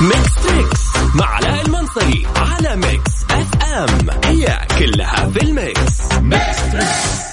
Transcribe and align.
ميكس 0.00 0.34
تريكس 0.34 0.80
مع 1.14 1.26
علاء 1.26 1.66
المنصري 1.66 2.26
على 2.36 2.76
ميكس 2.76 3.10
أف 3.30 3.62
أم. 3.64 4.10
هي 4.24 4.58
كلها 4.78 5.30
في 5.30 5.42
الميكس. 5.42 6.12
ميكس 6.22 6.56
تريكس 6.72 7.29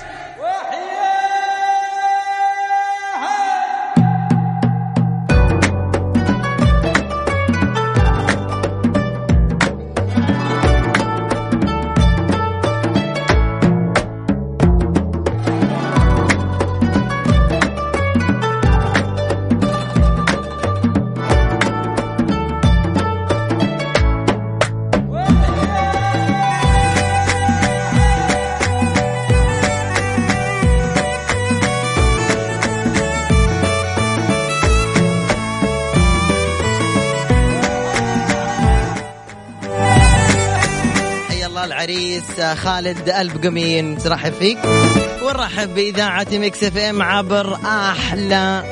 خالد 42.68 43.10
الف 43.10 43.38
قمين 43.38 43.98
نرحب 44.06 44.34
فيك. 44.34 44.58
ونرحب 45.24 45.76
بإذاعة 45.76 46.28
ميكس 46.32 46.64
إف 46.64 46.78
إم 46.78 47.02
عبر 47.02 47.54
أحلى. 47.56 48.64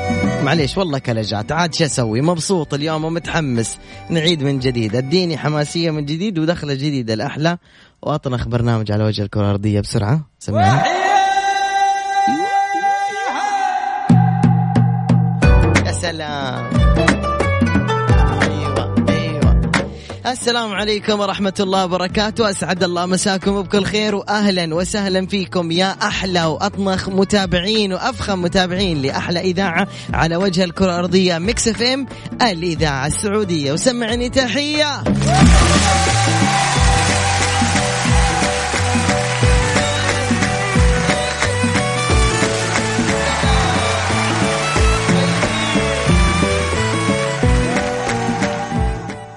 معليش 0.44 0.78
والله 0.78 1.00
كلجات. 1.00 1.52
عاد 1.52 1.74
شو 1.74 1.86
أسوي؟ 1.86 2.22
مبسوط 2.22 2.74
اليوم 2.74 3.06
ومتحمس. 3.06 3.78
نعيد 4.10 4.44
من 4.44 4.60
جديد. 4.60 4.96
أديني 4.96 5.38
حماسية 5.38 5.92
من 5.92 6.06
جديد 6.06 6.40
ودخلة 6.40 6.74
جديدة 6.74 7.14
الأحلى. 7.14 7.58
وأطنخ 8.02 8.48
برنامج 8.48 8.92
على 8.92 9.04
وجه 9.04 9.22
الكره 9.22 9.42
الارضيه 9.42 9.80
بسرعة 9.80 10.22
سمعها 10.40 10.84
سلام. 15.92 16.75
السلام 20.28 20.74
عليكم 20.74 21.20
ورحمة 21.20 21.54
الله 21.60 21.86
وبركاته. 21.86 22.50
أسعد 22.50 22.84
الله 22.84 23.06
مساكم 23.06 23.62
بكل 23.62 23.86
خير 23.86 24.16
وأهلا 24.16 24.76
وسهلا 24.76 25.28
فيكم. 25.28 25.72
يا 25.72 25.96
أحلى 26.02 26.46
وأطنخ 26.46 27.10
متابعين 27.10 27.94
وأفخم 27.94 28.42
متابعين 28.42 29.02
لأحلى 29.02 29.40
إذاعة 29.40 29.88
على 30.14 30.36
وجه 30.36 30.64
الكرة 30.64 30.86
الأرضية. 30.86 31.38
ميكس 31.38 31.68
إف 31.68 31.82
إم 31.82 32.08
الإذاعة 32.42 33.08
السعودية. 33.08 33.74
وسمعني 33.74 34.30
تحية. 34.30 35.04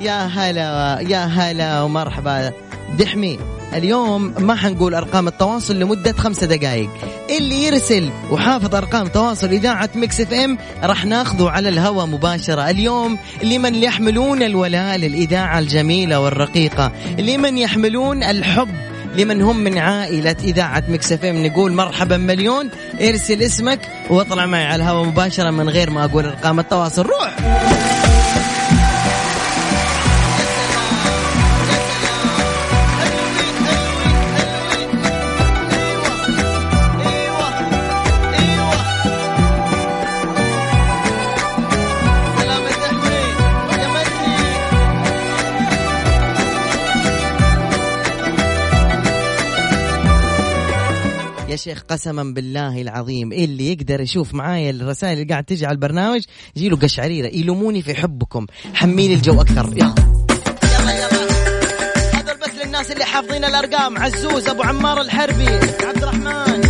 يا 0.09 0.27
هلا 0.27 0.98
يا 1.01 1.25
هلا 1.25 1.83
ومرحبا. 1.83 2.53
دحمي 2.98 3.39
اليوم 3.75 4.34
ما 4.39 4.55
حنقول 4.55 4.95
أرقام 4.95 5.28
التواصل 5.28 5.78
لمدة 5.78 6.12
خمسة 6.12 6.47
دقائق 6.47 6.91
اللي 7.31 7.65
يرسل 7.65 8.11
وحافظ 8.31 8.75
أرقام 8.75 9.06
تواصل 9.06 9.47
إذاعة 9.47 9.91
ميكس 9.94 10.20
إف 10.20 10.33
إم 10.33 10.59
راح 10.83 11.05
ناخذه 11.05 11.50
على 11.50 11.69
الهواء 11.69 12.06
مباشرة. 12.06 12.70
اليوم 12.70 13.19
لمن 13.42 13.75
يحملون 13.75 14.42
الولاء 14.42 14.97
للإذاعة 14.97 15.59
الجميلة 15.59 16.20
والرقيقة 16.20 16.93
لمن 17.19 17.59
يحملون 17.59 18.22
الحب 18.22 18.75
لمن 19.17 19.43
هم 19.43 19.56
من 19.56 19.78
عائلة 19.78 20.37
إذاعة 20.45 20.84
ميكس 20.89 21.12
إف 21.12 21.25
إم. 21.25 21.47
نقول 21.47 21.72
مرحبا 21.72 22.17
مليون. 22.17 22.71
ارسل 23.00 23.43
اسمك 23.43 23.81
واطلع 24.11 24.47
معي 24.47 24.65
على 24.65 24.82
الهواء 24.82 25.05
مباشرة 25.05 25.50
من 25.50 25.69
غير 25.69 25.91
ما 25.91 26.05
أقول 26.05 26.25
أرقام 26.25 26.61
التواصل. 26.61 27.03
روح! 27.03 27.37
شيخ 51.58 51.82
قسما 51.88 52.22
بالله 52.22 52.80
العظيم 52.82 53.32
اللي 53.32 53.72
يقدر 53.72 54.00
يشوف 54.00 54.34
معايا 54.34 54.70
الرسائل 54.70 55.12
اللي 55.12 55.24
قاعد 55.24 55.44
تجي 55.44 55.66
على 55.66 55.74
البرنامج 55.74 56.22
يجي 56.56 56.69
له 56.69 56.76
قشعريرة 56.76 57.26
يلوموني 57.26 57.82
في 57.82 57.94
حبكم 57.94 58.46
حميني 58.74 59.14
الجو 59.14 59.41
أكثر. 59.41 59.72
يلا. 59.76 59.94
يلا 60.64 60.92
يلا. 60.92 61.28
هذول 62.14 62.36
بس 62.42 62.64
للناس 62.64 62.92
اللي 62.92 63.04
حافظين 63.04 63.44
الأرقام 63.44 63.98
عزوز 63.98 64.48
أبو 64.48 64.62
عمار 64.62 65.00
الحربي 65.00 65.48
عبد 65.86 66.02
الرحمن. 66.02 66.62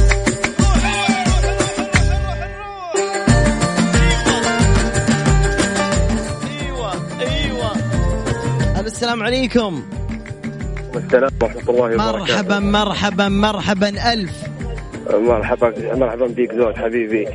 أيوه 6.61 6.93
أيوه. 7.21 7.73
السلام 8.81 9.23
عليكم. 9.23 9.83
السلام 10.95 11.31
ورحمة 11.43 11.71
الله 11.71 11.85
وبركاته. 11.85 11.97
مرحبا 11.97 12.59
مرحبا 12.59 13.29
مرحبا 13.29 14.13
ألف. 14.13 14.48
مرحبا 15.15 15.95
مرحبا 15.97 16.27
بيك 16.27 16.53
زود 16.55 16.77
حبيبي. 16.77 17.29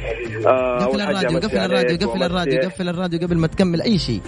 آه، 0.48 0.78
قفل 0.86 1.02
الراديو 1.02 1.40
قفل 1.40 1.58
الراديو 1.58 2.10
قفل 2.10 2.24
الراديو 2.24 2.62
قفل 2.62 2.90
الراديو 2.90 3.20
قبل 3.20 3.38
ما 3.38 3.48
تكمل 3.48 3.82
أي 3.82 3.98
شيء. 3.98 4.22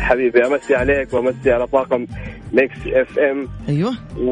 حبيبي 0.00 0.46
أمسي 0.46 0.74
عليك 0.74 1.14
وأمسي 1.14 1.52
على 1.52 1.66
طاقم 1.66 2.06
ميكس 2.52 2.76
إف 2.86 3.18
إم. 3.18 3.48
أيوه. 3.68 3.92
و... 4.18 4.30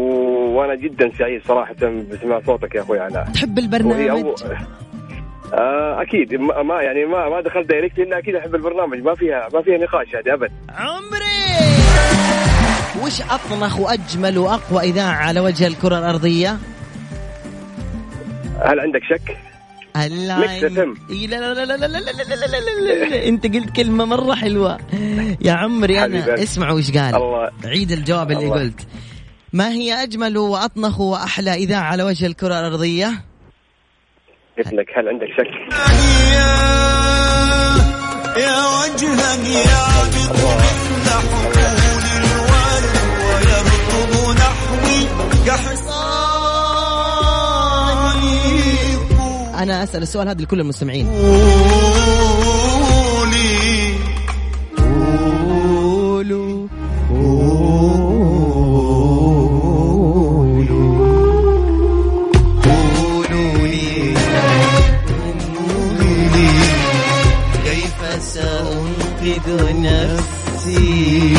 وأنا 0.59 0.75
جدا 0.75 1.11
سعيد 1.19 1.43
صراحة 1.49 1.75
بسماع 2.11 2.41
صوتك 2.47 2.75
يا 2.75 2.81
أخوي 2.81 2.99
علاء. 2.99 3.25
تحب 3.35 3.59
البرنامج؟ 3.59 4.09
أو... 4.09 4.35
آه 5.55 6.03
أكيد. 6.03 6.35
ما 6.41 6.63
ما- 6.63 6.83
يعني 6.83 7.05
ما 7.05 7.29
ما 7.29 7.41
دخلت 7.41 7.69
direct 7.69 7.99
الا 7.99 8.19
أكيد 8.19 8.35
أحب 8.35 8.55
البرنامج. 8.55 8.99
ما 9.03 9.15
فيها 9.15 9.49
ما 9.55 9.63
فيها 9.63 9.79
نقاش 9.79 10.07
هذه 10.17 10.35
أبد. 10.35 10.51
عمري! 10.69 11.77
وش 13.05 13.21
أطنخ 13.23 13.81
وأجمل 13.81 14.39
وأقوى 14.39 14.81
إذاعة 14.83 15.15
على 15.15 15.41
وجه 15.41 15.67
الكرة 15.67 15.99
الأرضية؟ 15.99 16.57
هل 18.65 18.81
عندك 18.81 19.01
شك؟ 19.11 19.37
هلا 19.97 20.17
لا 20.17 20.69
لا 20.69 21.65
لا 21.65 21.65
لا 21.65 21.77
لا 21.77 21.87
لا 21.87 21.87
لا 21.87 21.87
لا 21.87 22.35
لا 22.35 22.47
لا 22.47 22.81
لا 22.81 23.05
لا. 23.05 23.29
انت 23.29 23.47
قلت 23.55 23.77
كلمه 23.77 24.05
مره 24.05 24.35
حلوة 24.35 24.79
يا 25.41 25.53
عمري 25.53 26.05
أنا. 26.05 26.35
اسمع 26.35 26.71
وش 26.71 26.91
قال 26.91 27.15
الله. 27.17 27.51
عيد 27.65 27.93
الجواب 27.93 28.31
اللي. 28.31 28.51
قلت 28.51 28.87
ما 29.53 29.69
هي 29.71 30.03
اجمل 30.03 30.39
واطنخ 30.39 31.01
واحلى 31.01 31.55
اذاعه 31.55 31.83
على 31.83 32.03
وجه 32.03 32.27
الكره 32.27 32.61
الارضيه 32.61 33.25
قلت 34.59 34.73
لك 34.73 34.87
هل 34.97 35.09
عندك 35.09 35.27
شك؟ 35.37 35.51
يا 38.37 38.57
وجها 38.67 39.35
يابط 39.49 40.41
عند 40.47 41.09
حقول 41.09 41.59
الورد 42.17 42.95
ويركض 43.27 44.37
نحوي 44.39 45.07
كحصان 45.47 45.86
أنا 49.63 49.85
أسأل 49.85 50.03
السؤال 50.03 50.29
هذا 50.29 50.43
لكل 50.43 50.61
المستمعين. 50.61 51.07
قولي 51.07 51.57
قولوا 54.79 56.67
قولوا. 57.11 57.47
لي 66.35 66.51
كيف 67.65 68.23
سأنقذ 68.23 69.49
نفسي؟ 69.81 71.35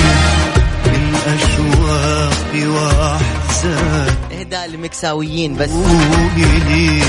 من 0.85 1.15
أشواقي 1.27 2.63
وأحزان. 2.67 4.15
إهداء 4.39 4.67
للمكساويين 4.67 5.55
بس. 5.55 5.69
قولي. 5.69 6.59
لي. 6.69 7.03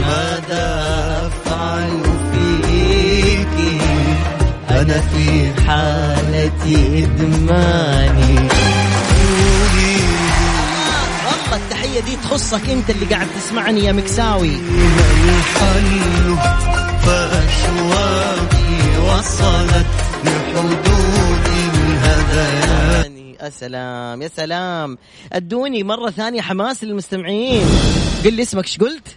ماذا 0.00 0.66
أفعل 1.26 2.02
فيك؟ 2.32 3.56
أنا 4.70 5.00
في 5.00 5.52
حالة 5.66 6.62
إدماني 7.04 8.48
والله 11.26 11.56
التحية 11.56 12.00
دي 12.00 12.16
تخصك 12.16 12.70
أنت 12.70 12.90
اللي 12.90 13.06
قاعد 13.06 13.26
تسمعني 13.36 13.84
يا 13.84 13.92
مكساوي. 13.92 14.56
الحل 15.28 16.36
فأشواقي 17.02 18.80
وصلت 19.08 19.86
لحدود 20.24 21.46
الهذيان 21.74 23.34
يا 23.40 23.50
سلام 23.50 24.22
يا 24.22 24.30
سلام. 24.36 24.98
أدوني 25.32 25.82
مرة 25.82 26.10
ثانية 26.10 26.40
حماس 26.40 26.84
للمستمعين. 26.84 27.66
قل 28.24 28.32
لي 28.32 28.42
اسمك 28.42 28.64
إيش 28.64 28.78
قلت؟ 28.78 29.16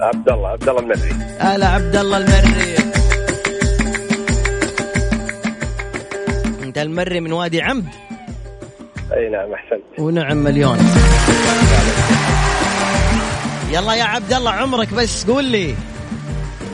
عبد 0.00 0.28
الله 0.28 0.48
عبد 0.48 0.68
الله 0.68 0.80
المري. 0.80 1.12
هلا 1.38 1.68
عبد 1.68 1.96
الله 1.96 2.16
المري. 2.16 2.76
أنت 6.62 6.78
المري 6.78 7.20
من 7.20 7.32
وادي 7.32 7.62
عمد؟ 7.62 7.88
أي 9.12 9.28
نعم 9.30 9.52
أحسنت. 9.52 9.82
ونعم 9.98 10.36
مليون. 10.36 10.78
يلا 13.72 13.94
يا 13.94 14.04
عبد 14.04 14.32
الله 14.32 14.50
عمرك 14.50 14.94
بس 14.94 15.26
قول 15.26 15.44
لي. 15.44 15.74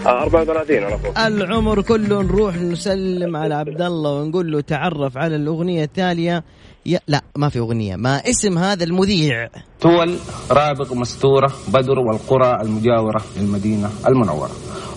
34 0.07 0.77
أنا 0.85 0.97
فوق 0.97 1.19
العمر 1.19 1.83
كله 1.83 2.23
نروح 2.23 2.57
نسلم 2.57 3.37
على 3.37 3.55
عبد 3.55 3.83
الله 3.83 4.13
ونقول 4.13 4.53
له 4.53 4.61
تعرف 4.61 5.19
على 5.19 5.37
الأغنية 5.37 5.85
التالية. 5.85 6.45
يا 6.87 7.01
لا 7.09 7.23
ما 7.37 7.49
في 7.49 7.59
أغنية 7.59 7.97
ما 7.97 8.17
اسم 8.17 8.59
هذا 8.59 8.85
المذيع. 8.85 9.49
تول 9.81 10.17
رابغ 10.51 10.95
مستورة 10.95 11.53
بدر 11.69 11.99
والقرى 11.99 12.63
المجاورة 12.63 13.23
للمدينة 13.37 13.91
المنورة. 14.09 14.51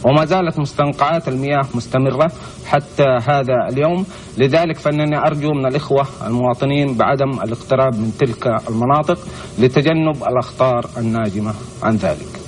وما 0.05 0.25
زالت 0.25 0.59
مستنقعات 0.59 1.27
المياه 1.27 1.65
مستمرة 1.75 2.31
حتى 2.65 3.05
هذا 3.23 3.67
اليوم. 3.69 4.05
لذلك 4.37 4.77
فإنني 4.77 5.17
أرجو 5.17 5.49
من 5.49 5.65
الإخوة 5.65 6.07
المواطنين 6.27 6.97
بعدم 6.97 7.29
الاقتراب 7.43 7.95
من 7.95 8.11
تلك 8.19 8.47
المناطق 8.69 9.19
لتجنب 9.59 10.23
الأخطار 10.23 10.89
الناجمة 10.97 11.53
عن 11.83 11.95
ذلك. 11.95 12.40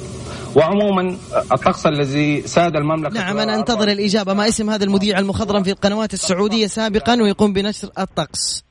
وعموما 0.55 1.17
الطقس 1.51 1.85
الذي 1.85 2.41
ساد 2.41 2.75
المملكة 2.75 3.13
نعم 3.13 3.39
أنا 3.39 3.55
أنتظر 3.55 3.88
الإجابة. 3.88 4.33
ما 4.33 4.47
اسم 4.47 4.69
هذا 4.69 4.83
المذيع 4.83 5.19
المخضرم 5.19 5.63
في 5.63 5.71
القنوات 5.71 6.13
السعودية 6.13 6.67
سابقا 6.67 7.21
ويقوم 7.21 7.53
بنشر 7.53 7.89
الطقس؟ 8.00 8.63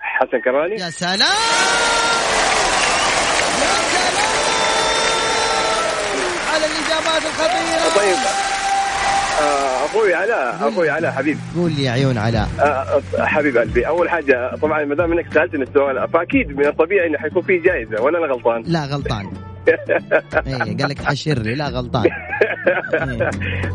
حسن 0.00 0.40
كراني. 0.44 0.74
يا 0.74 0.90
سلام! 0.90 1.10
يا 1.10 1.16
سلام! 1.16 1.30
على 6.52 6.66
الإجابات 6.66 7.22
الخطيرة. 7.22 7.94
طيب. 7.96 8.43
أخوي 9.84 10.14
علاء 10.14 10.68
أخوي 10.68 10.90
علاء 10.90 11.12
حبيبي. 11.12 11.38
قول 11.56 11.72
لي 11.72 11.84
يا 11.84 11.90
عيون 11.90 12.18
علاء. 12.18 12.48
آه 12.60 13.02
حبيب 13.26 13.56
قلبي. 13.56 13.86
أول 13.86 14.10
حاجة 14.10 14.56
طبعا 14.62 14.84
ما 14.84 14.94
دام 14.94 15.12
إنك 15.12 15.34
سألتني 15.34 15.62
السؤال 15.62 16.08
فأكيد 16.08 16.56
من 16.58 16.66
الطبيعي 16.66 17.06
إنه 17.06 17.18
حيكون 17.18 17.42
في 17.42 17.58
جائزة 17.58 18.02
ولا 18.02 18.18
أنا 18.18 18.26
غلطان؟ 18.34 18.62
لا 18.66 18.84
غلطان. 18.84 19.26
إيه 20.46 20.76
قال 20.76 20.88
لك 20.88 21.02
حشر 21.04 21.38
لي 21.38 21.54
لا 21.54 21.68
غلطان. 21.68 22.04
إيه. 22.04 23.30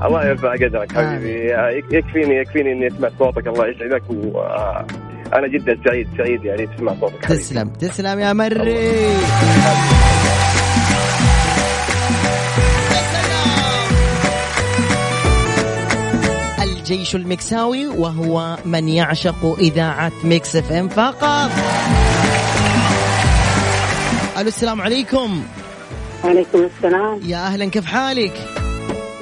الله 0.05 0.25
يرفع 0.27 0.53
قدرك 0.53 0.91
حبيبي. 0.91 1.55
آه، 1.55 1.69
يك- 1.69 1.93
يكفيني 1.93 2.35
يكفيني 2.37 2.71
إني 2.71 2.87
أسمع 2.87 3.09
صوتك. 3.19 3.47
الله 3.47 3.67
يسعدك 3.67 4.03
وأنا 4.09 5.47
جدا 5.47 5.77
سعيد 5.85 6.07
سعيد 6.17 6.45
يعني 6.45 6.67
تسمع 6.67 6.93
صوتك 6.99 7.25
تسلم 7.25 7.69
تسلم 7.69 8.19
يا 8.19 8.33
مري. 8.33 8.89
الجيش 16.91 17.15
المكساوي 17.15 17.87
وهو 17.87 18.57
من 18.65 18.89
يعشق 18.89 19.55
إذاعة 19.59 20.11
ميكس 20.23 20.55
اف 20.55 20.71
ام 20.71 20.89
فقط. 20.89 21.51
ألو 24.37 24.47
السلام 24.47 24.81
عليكم. 24.81 25.43
وعليكم 26.23 26.59
السلام. 26.63 27.19
يا 27.23 27.37
أهلا 27.37 27.65
كيف 27.65 27.85
حالك؟ 27.85 28.33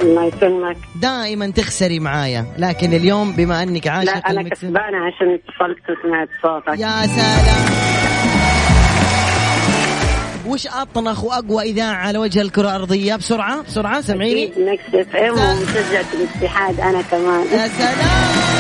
الله 0.02 0.26
يسلمك. 0.26 0.78
دائما 0.96 1.50
تخسري 1.50 2.00
معايا 2.00 2.46
لكن 2.58 2.94
اليوم 2.94 3.32
بما 3.32 3.64
أنك 3.64 3.88
لا 3.88 3.92
عاشق 3.92 4.12
أنا 4.12 4.40
الميكس 4.40 4.58
كسبانة 4.58 4.98
عشان 4.98 5.34
اتصلت 5.34 6.00
وسمعت 6.00 6.30
صوتك. 6.42 6.80
يا 6.80 7.08
سلام. 7.08 8.17
وش 10.48 10.68
أطنخ 10.68 11.24
وأقوى 11.24 11.64
اذاعه 11.64 11.94
على 11.96 12.18
وجه 12.18 12.42
الكرة 12.42 12.70
الأرضية؟ 12.70 13.16
بسرعة 13.16 13.62
بسرعة 13.62 14.02
سامعيني 14.02 14.44
أكيد 14.44 14.60
ميكس 14.60 14.84
اف 14.94 15.16
ام 15.16 15.34
ومشجعة 15.34 16.06
الاتحاد 16.14 16.80
أنا 16.80 17.02
كمان. 17.02 17.46
يا 17.52 17.68
سلام. 17.68 18.58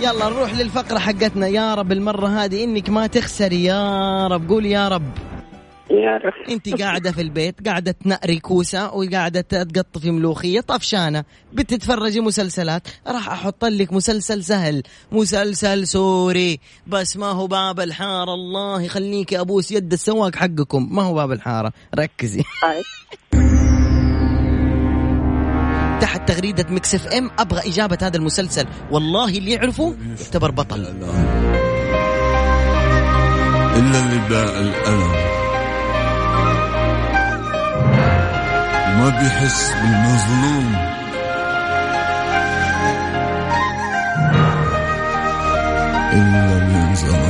يلا 0.00 0.28
نروح 0.28 0.54
للفقرة 0.54 0.98
حقتنا. 0.98 1.46
يا 1.46 1.74
رب 1.74 1.92
المرة 1.92 2.26
هذه 2.28 2.64
إنك 2.64 2.90
ما 2.90 3.06
تخسري. 3.06 3.64
يا 3.64 4.26
رب 4.26 4.48
قولي 4.48 4.70
يا 4.70 4.88
رب. 4.88 5.27
يا 5.90 6.16
رب. 6.16 6.32
انت 6.50 6.82
قاعدة 6.82 7.12
في 7.12 7.22
البيت 7.22 7.68
قاعدة 7.68 7.92
تنقري 7.92 8.38
كوسة 8.38 8.94
وقاعدة 8.94 9.40
تقطفي 9.40 10.10
ملوخية 10.10 10.60
طفشانة 10.60 11.24
بتتفرجي 11.52 12.20
مسلسلات 12.20 12.88
راح 13.06 13.28
أحط 13.28 13.64
لك 13.64 13.92
مسلسل 13.92 14.44
سهل 14.44 14.82
مسلسل 15.12 15.86
سوري. 15.86 16.60
بس 16.86 17.16
ما 17.16 17.26
هو 17.26 17.46
باب 17.46 17.80
الحارة 17.80 18.34
الله 18.34 18.82
يخليك 18.82 19.34
ابوس 19.34 19.72
يد 19.72 19.92
السواق 19.92 20.36
حقكم. 20.36 20.88
ما 20.90 21.02
هو 21.02 21.14
باب 21.14 21.32
الحارة 21.32 21.72
ركزي. 21.94 22.42
طيب. 22.62 22.84
تحت 26.00 26.28
تغريدة 26.28 26.66
ميكس 26.70 26.94
اف 26.94 27.06
ام 27.06 27.30
أبغى 27.38 27.68
إجابة 27.68 27.98
هذا 28.02 28.16
المسلسل. 28.16 28.66
والله 28.90 29.38
اللي 29.38 29.50
يعرفه 29.50 29.96
يعتبر 30.20 30.50
بطل. 30.50 30.80
إلا 33.76 34.04
اللي 34.04 34.28
باع 34.28 34.60
الألم. 34.60 35.37
ما 38.98 39.08
بيحس 39.08 39.72
بالمظلوم. 39.72 40.74
إلا 46.12 46.56
اللي 46.58 46.78
انظلم 46.82 47.27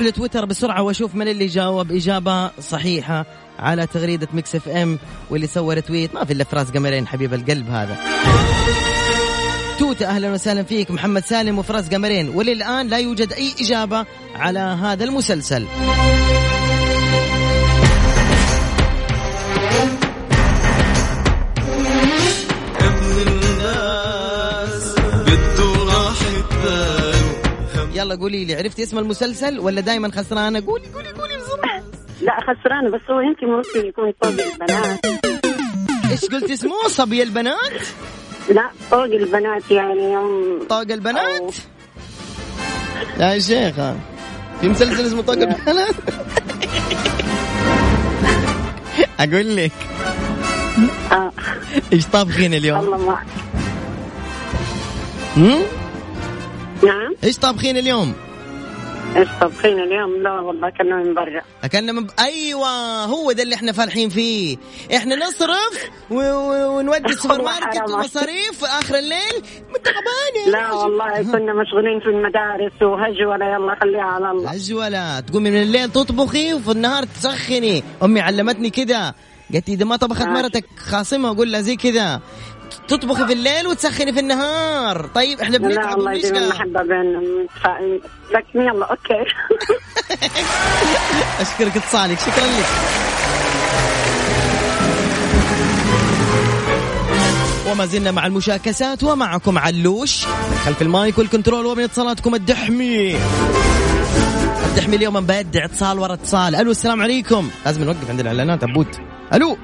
أروح 0.00 0.12
لتويتر 0.12 0.44
بسرعة 0.44 0.82
وأشوف 0.82 1.14
من 1.14 1.28
اللي 1.28 1.46
جاوب 1.46 1.92
إجابة 1.92 2.50
صحيحة 2.60 3.26
على 3.58 3.86
تغريدة 3.86 4.28
ميكس 4.32 4.54
إف 4.54 4.68
إم 4.68 4.98
واللي 5.30 5.46
سوى 5.46 5.74
retweet 5.74 6.14
ما 6.14 6.24
في 6.24 6.32
إلا 6.32 6.44
فراس 6.44 6.70
قمرين 6.70 7.06
حبيب 7.06 7.34
القلب 7.34 7.70
هذا. 7.70 7.96
توته 9.78 10.06
أهلا 10.06 10.32
وسهلا 10.32 10.62
فيك 10.62 10.90
محمد 10.90 11.24
سالم 11.24 11.58
وفراس 11.58 11.88
قمرين. 11.88 12.28
وللان 12.28 12.88
لا 12.88 12.98
يوجد 12.98 13.32
أي 13.32 13.52
إجابة 13.60 14.06
على 14.34 14.58
هذا 14.58 15.04
المسلسل. 15.04 15.66
يلا 28.00 28.14
قولي 28.14 28.44
لي 28.44 28.54
عرفتي 28.54 28.82
اسم 28.82 28.98
المسلسل 28.98 29.58
ولا 29.58 29.80
دائما 29.80 30.10
خسرانة؟ 30.10 30.62
قولي 30.66 30.86
قولي 30.94 31.08
قولي 31.08 31.36
بسرعة 31.36 31.82
لا 32.22 32.36
خسرانة 32.40 32.90
بس 32.90 33.00
هو 33.10 33.20
يمكن 33.20 33.46
ممكن 33.46 33.88
يكون 33.88 34.12
فوق 34.22 34.32
البنات. 34.32 35.06
إيش 36.10 36.24
قلت 36.24 36.50
اسمه؟ 36.50 36.88
صبي 36.88 37.22
البنات؟ 37.22 37.82
لا 38.50 38.70
فوق 38.90 39.04
البنات 39.04 39.70
يعني 39.70 40.12
يوم 40.12 40.66
طاق 40.68 40.80
البنات؟ 40.90 41.54
يا 43.20 43.38
شيخة 43.38 43.96
في 44.60 44.68
مسلسل 44.68 45.06
اسمه 45.06 45.22
طاق 45.22 45.36
البنات؟ 45.38 45.94
أقول 49.20 49.56
لك. 49.56 49.72
آه. 51.12 51.32
إيش 51.92 52.06
طابخين 52.06 52.54
اليوم؟ 52.54 52.80
الله 52.80 52.98
ما؟ 55.36 55.80
نعم. 56.82 57.14
إيش 57.24 57.38
طابخين 57.38 57.76
اليوم؟ 57.76 58.14
إيش 59.16 59.28
طبخين 59.40 59.80
اليوم؟ 59.80 60.22
لا 60.22 60.40
والله 60.40 60.70
كنا 60.70 60.96
من 60.96 61.14
برا. 61.14 61.42
أكلنا 61.64 61.92
من 61.92 62.04
ب... 62.04 62.10
أيوه 62.18 63.04
هو 63.04 63.32
ده 63.32 63.42
اللي 63.42 63.54
إحنا 63.54 63.72
فالحين 63.72 64.08
فيه. 64.08 64.56
إحنا 64.96 65.16
نصرف 65.16 65.90
و... 66.10 66.14
و... 66.14 66.78
ونودي 66.78 67.08
السوبر 67.12 67.42
ماركت. 67.42 67.90
ومصاريف 67.90 68.58
في 68.58 68.66
آخر 68.66 68.98
الليل. 68.98 69.34
انت 69.76 69.84
تعبانه 69.84 70.50
لا 70.52 70.72
والله 70.72 71.22
كنا 71.32 71.52
مشغولين 71.54 72.00
في 72.00 72.06
المدارس 72.06 72.82
وهجولة. 72.82 73.46
يلا 73.46 73.76
خليها 73.80 74.02
على 74.02 74.30
الله. 74.30 74.50
عجولة 74.50 75.20
تقومي 75.20 75.50
من 75.50 75.62
الليل 75.62 75.90
تطبخي 75.90 76.54
وفي 76.54 76.70
النهار 76.70 77.04
تسخني. 77.04 77.82
أمي 78.02 78.20
علمتني 78.20 78.70
كذا 78.70 79.14
قالت 79.52 79.68
لي 79.68 79.74
إذا 79.74 79.84
ما 79.84 79.96
طبخت. 79.96 80.22
مرتك 80.22 80.64
خاصمها 80.78 81.30
وقول 81.30 81.52
لها 81.52 81.60
زي 81.60 81.76
كذا. 81.76 82.20
تطبخي 82.88 83.26
في 83.26 83.32
الليل 83.32 83.66
وتسخني 83.66 84.12
في 84.12 84.20
النهار. 84.20 85.06
طيب 85.14 85.40
إحنا 85.40 85.56
لا 85.56 85.68
بنتعب 85.68 85.98
الله 85.98 86.12
يديم 86.12 86.30
ونشقى 86.30 86.44
المحبة 86.44 86.82
بين 86.82 87.16
متفائلين 87.44 88.00
لكن 88.34 88.60
يلا 88.60 88.90
أوكي. 88.90 89.24
أشكرك 91.40 91.76
اتصالك. 91.76 92.18
شكرا 92.18 92.46
لك. 92.46 92.66
وما 97.70 97.86
زلنا 97.86 98.10
مع 98.10 98.26
المشاكسات 98.26 99.04
ومعكم 99.04 99.58
علوش. 99.58 100.26
من 100.26 100.56
خلف 100.64 100.82
ال 100.82 100.91
mic 100.91 101.18
وال 101.18 101.29
control 101.29 101.66
ومن 101.66 101.82
اتصالاتكم 101.82 102.34
الدحمي. 102.34 103.16
الدحمي 104.66 104.96
اليوم 104.96 105.14
مبدع 105.14 105.64
اتصال 105.64 105.98
ورا 105.98 106.14
اتصال. 106.14 106.54
ألو 106.54 106.70
السلام 106.70 107.02
عليكم. 107.02 107.50
لازم 107.66 107.84
نوقف 107.84 108.10
عند 108.10 108.20
الاعلانات 108.20 108.64
عبود. 108.64 108.96
ألو. 109.34 109.56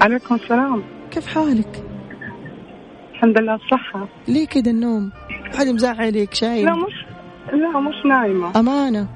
عليكم 0.00 0.34
السلام. 0.34 0.99
كيف 1.10 1.26
حالك؟ 1.26 1.84
الحمد 3.14 3.38
لله 3.40 3.54
الصحة 3.54 4.08
ليه 4.28 4.46
كده 4.46 4.70
النوم؟ 4.70 5.12
حد 5.58 5.66
مزعلك 5.66 6.34
شايف 6.34 6.64
لا 6.66 6.74
مش 6.74 6.92
لا 7.52 7.80
مش 7.80 8.06
نايمة. 8.06 8.60
أمانة؟ 8.60 9.06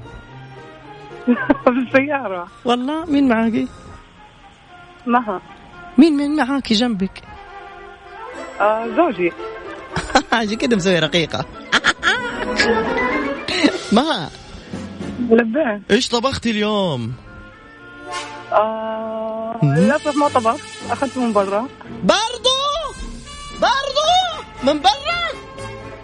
في 1.63 1.69
السيارة 1.69 2.47
والله 2.65 3.05
مين 3.05 3.27
معاكي؟ 3.27 3.67
مها. 5.07 5.41
مين 5.97 6.17
مين 6.17 6.35
معاكي 6.35 6.73
جنبك؟ 6.73 7.21
آه 8.61 8.87
زوجي. 8.87 9.31
عشان 10.33 10.57
كده 10.57 10.75
مسوي 10.75 10.99
رقيقة. 10.99 11.45
ما 13.95 14.29
لبيه 15.29 15.81
إيش 15.91 16.09
طبختي 16.09 16.51
اليوم؟ 16.51 17.13
آه 18.51 19.24
للأسف 19.63 20.15
ما 20.15 20.27
طبخ 20.27 20.55
أخذته 20.91 21.21
من 21.21 21.33
برا. 21.33 21.67
برضو؟ 22.03 22.55
برضو؟ 23.61 24.43
من 24.63 24.81
برا؟ 24.81 25.25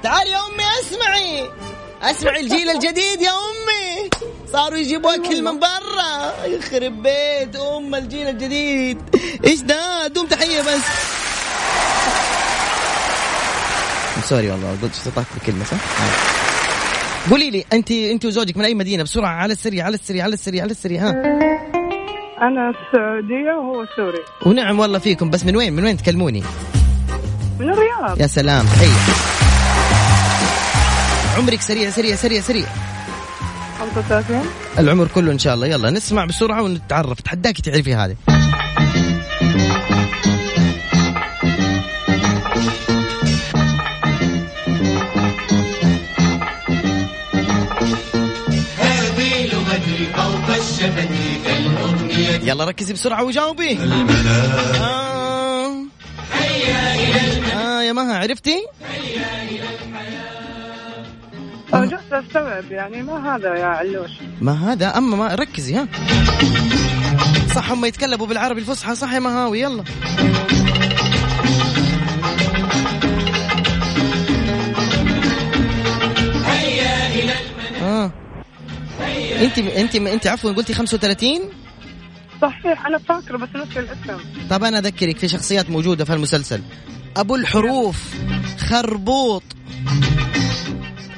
تعالي 0.04 0.30
يا 0.30 0.38
أمي 0.38 0.64
أسمعي. 0.82 1.50
أسمعي 2.02 2.42
الجيل 2.42 2.70
الجديد 2.70 3.22
يا 3.22 3.32
أمي. 3.32 4.10
صاروا 4.54 4.78
يجيبوا 4.78 5.16
أكل 5.16 5.44
من 5.44 5.60
برا. 5.60 6.46
يخرب 6.46 7.04
بيت 7.04 7.56
أم 7.56 7.96
الجيل 7.96 8.28
الجديد. 8.28 9.02
إيش 9.46 9.62
ده؟ 9.62 10.08
دوم 10.08 10.28
تحية 10.28 10.62
بس. 10.62 10.82
sorry 14.30 14.52
والله 14.52 14.78
قلت 14.82 14.94
استطعت 14.94 15.26
بكلمه 15.42 15.66
صح؟ 15.66 15.78
قولي 17.30 17.50
لي 17.50 17.66
انت 17.74 17.92
انت 17.92 18.26
وزوجك 18.26 18.58
من 18.58 18.66
أي 18.66 18.74
مدينة؟ 18.74 19.04
بسرعة 19.04 19.30
على 19.30 19.54
السريع 19.54 19.86
على 19.86 19.96
السريع 19.96 20.24
على 20.24 20.34
السريع 20.34 20.64
على 20.64 20.72
السريع 20.72 21.02
ها. 21.02 21.14
أنا 22.42 22.70
السعودية 22.70 23.52
وهو 23.52 23.86
سوري. 23.96 24.24
ونعم 24.46 24.80
والله 24.80 25.00
فيكم. 25.00 25.30
بس 25.30 25.46
من 25.46 25.56
وين؟ 25.56 25.74
من 25.74 25.84
وين 25.84 25.98
تكلموني؟ 25.98 26.44
من 27.60 27.70
الرياض. 27.70 28.22
يا 28.22 28.28
سلام. 28.28 28.68
حي. 28.68 28.88
عمرك 31.38 31.62
سريع 31.62 31.90
سريع 31.90 32.16
سريع 32.16 32.42
سريع. 32.42 32.66
35 33.80 34.46
العمر 34.80 35.08
كله 35.08 35.32
إن 35.32 35.40
شاء 35.40 35.54
الله. 35.54 35.68
يلا 35.68 35.90
نسمع 35.90 36.26
بسرعة 36.26 36.62
ونتعرف. 36.62 37.22
تحداك 37.22 37.62
تعرفي 37.62 37.96
هذه. 37.96 38.16
يلا 52.52 52.66
ركزي 52.66 52.94
بسرعة 52.94 53.24
وجاوبي. 53.24 53.78
آه. 54.82 55.72
آه 57.56 57.82
يا 57.82 57.94
مها 57.94 58.18
عرفتي؟ 58.18 58.66
جالسة 61.74 62.20
أستوعب 62.20 62.72
يعني 62.72 63.04
ما 63.04 63.36
هذا 63.36 63.56
يا 63.56 63.66
علوش؟ 63.66 64.12
ما 64.42 64.72
هذا 64.72 64.98
أما 64.98 65.18
ما 65.18 65.36
ركزي 65.36 65.76
ها. 65.76 65.88
صح 67.56 67.72
هم 67.72 67.86
يتكلموا 67.86 68.28
بالعربي 68.28 68.62
الفصحى 68.62 68.96
صح 68.96 69.14
يا 69.14 69.20
مهاوي؟ 69.20 69.60
يلا. 69.62 69.84
آه. 77.82 78.12
انت 79.42 79.58
انت 79.58 79.96
انت 79.96 80.28
عفوا 80.28 80.52
قلتي 80.52 80.74
35 80.74 81.40
صحيح 82.42 82.86
أنا 82.86 82.98
فاكرة 82.98 83.38
بس 83.38 83.50
نسي 83.56 83.80
الاسم. 83.80 84.18
طب 84.50 84.64
أنا 84.64 84.78
أذكرك 84.80 85.18
في 85.18 85.28
شخصيات 85.28 85.70
موجودة 85.70 86.06
في 86.06 86.14
المسلسل. 86.14 86.62
أبو 87.18 87.36
الحروف 87.36 88.16
خربوط. 88.58 89.44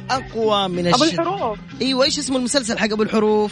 أقوى 0.09 0.67
من 0.67 0.87
الش... 0.87 1.03
الحروف. 1.03 1.59
إيوه 1.81 2.03
إيش 2.03 2.19
اسمه 2.19 2.37
المسلسل 2.37 2.77
حق 2.77 2.91
أبو 2.91 3.03
الحروف؟ 3.03 3.51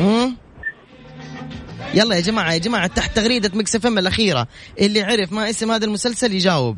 مم؟ 0.00 0.36
يلا 1.94 2.16
يا 2.16 2.20
جماعة 2.20 2.52
يا 2.52 2.58
جماعة 2.58 2.86
تحت 2.86 3.16
تغريدة 3.16 3.50
ميكس 3.54 3.76
إف 3.76 3.86
إم 3.86 3.98
الأخيرة. 3.98 4.48
اللي 4.80 5.02
عرف 5.02 5.32
ما 5.32 5.50
اسم 5.50 5.70
هذا 5.70 5.84
المسلسل 5.84 6.34
يجاوب. 6.34 6.76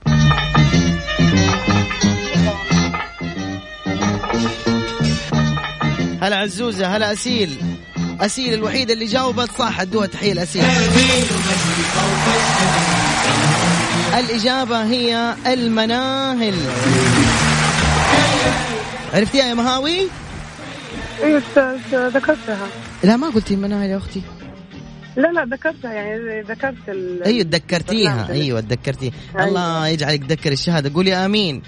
هلا 6.23 6.37
عزوزة 6.37 6.97
هلا 6.97 7.13
أسيل. 7.13 7.57
أسيل 8.21 8.55
الوحيدة 8.55 8.95
اللي 8.95 9.05
جاوبت 9.05 9.51
صح 9.59 9.81
ادوها 9.81 10.07
تحية 10.07 10.33
لأسيل. 10.33 10.65
الإجابة 14.19 14.85
هي 14.85 15.35
المناهل. 15.47 16.55
عرفتيها 19.15 19.45
يا 19.45 19.55
مهاوي؟ 19.55 20.01
أيوه 21.23 21.43
ذكرتها. 21.93 22.69
لا 23.05 23.17
ما 23.17 23.31
قلتي 23.31 23.55
المناهل 23.55 23.91
يا 23.91 23.97
أختي. 23.97 24.23
لا 25.17 25.33
لا 25.33 25.45
ذكرتها 25.45 25.93
يعني 25.93 26.43
ذكرت 26.43 26.89
ال 26.89 27.23
أيوه 27.23 27.43
تذكرتيها. 27.43 28.29
أيوه 28.31 28.61
تذكرتيها. 28.61 29.13
أيوة. 29.39 29.49
الله 29.49 29.89
يجعلك 29.89 30.25
تذكر 30.25 30.53
الشهادة. 30.53 30.95
قولي 30.95 31.15
آمين. 31.15 31.63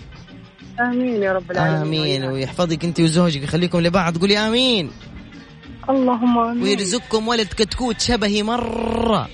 آمين 0.81 1.23
يا 1.23 1.33
رب 1.33 1.51
العالمين. 1.51 2.23
آمين. 2.23 2.33
ويحفظك 2.33 2.85
أنت 2.85 3.01
وزوجك. 3.01 3.43
يخليكم 3.43 3.81
لبعض. 3.81 4.19
قولي 4.19 4.39
آمين. 4.39 4.91
اللهم 5.91 6.39
آمين. 6.39 6.63
ويرزقكم 6.63 7.29
ولد 7.29 7.47
كتكوت 7.57 8.01
شبهي 8.01 8.43
مرة. 8.43 9.29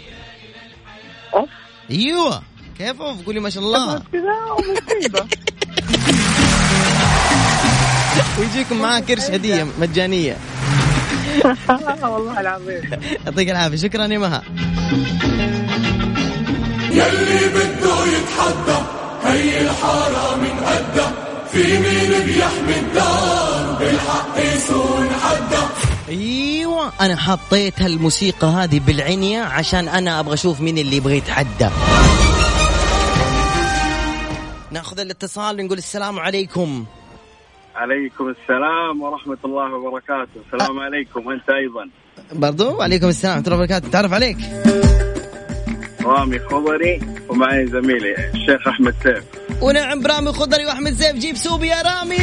أوف. 1.35 1.49
أيوه. 1.91 2.43
كيف 2.79 3.01
أوف؟ 3.03 3.27
قولي 3.27 3.41
ما 3.41 3.51
شاء 3.51 3.63
الله. 3.63 4.03
ويجيكم 8.39 8.79
معاه 8.79 9.01
كرش 9.01 9.23
هدية 9.23 9.67
مجانية. 9.81 10.37
والله 12.03 12.41
العظيم. 12.41 12.91
يعطيك 13.27 13.51
العافية. 13.51 13.77
شكرا 13.77 14.07
يا 14.07 14.19
مها. 14.19 14.43
يلي 16.91 17.49
بده 17.49 17.97
يتحدى 18.07 18.79
هي 19.25 19.61
الحارة 19.61 20.37
من 20.37 20.51
قدها 20.51 21.34
في 21.55 21.79
مين 21.79 22.27
بيحمي 22.27 22.79
الدار؟ 22.79 23.77
بالحق 23.79 24.39
يسون 24.39 25.09
حدا 25.09 25.69
أيوه 26.09 26.93
أنا 27.01 27.17
حطيت 27.17 27.83
هالموسيقى 27.83 28.47
هذه 28.47 28.81
بالعنية 28.87 29.41
عشان 29.41 29.89
أنا 29.89 30.21
أبغى 30.21 30.35
أشوف 30.35 30.61
مين 30.61 30.79
اللي 30.79 30.97
يبغى 30.97 31.17
يتحدى. 31.17 31.69
ناخذ 34.71 35.01
الاتصال 35.01 35.57
نقول 35.57 35.79
السلام 35.79 36.19
عليكم. 36.19 36.85
عليكم 37.75 38.29
السلام 38.29 39.03
ورحمة 39.03 39.39
الله 39.45 39.75
وبركاته. 39.75 40.41
السلام 40.47 40.81
عليكم 40.81 41.31
أنت 41.31 41.51
أيضا. 41.51 41.89
برضو؟ 42.33 42.83
عليكم 42.83 43.09
السلام 43.09 43.37
ورحمة 43.37 43.47
الله 43.47 43.59
وبركاته. 43.59 43.91
تعرف 43.91 44.13
عليك؟ 44.13 44.37
رامي 46.05 46.39
خضري 46.39 47.01
ومعي 47.29 47.67
زميلي 47.67 48.15
الشيخ 48.35 48.69
أحمد 48.69 48.95
سيف. 49.03 49.44
ونعم 49.65 50.01
برامي 50.01 50.33
خضري 50.33 50.67
وأحمد 50.67 50.93
زيف 50.93 51.17
جيب 51.17 51.37
سوبي 51.37 51.69
يا 51.69 51.83
رامي. 51.83 52.15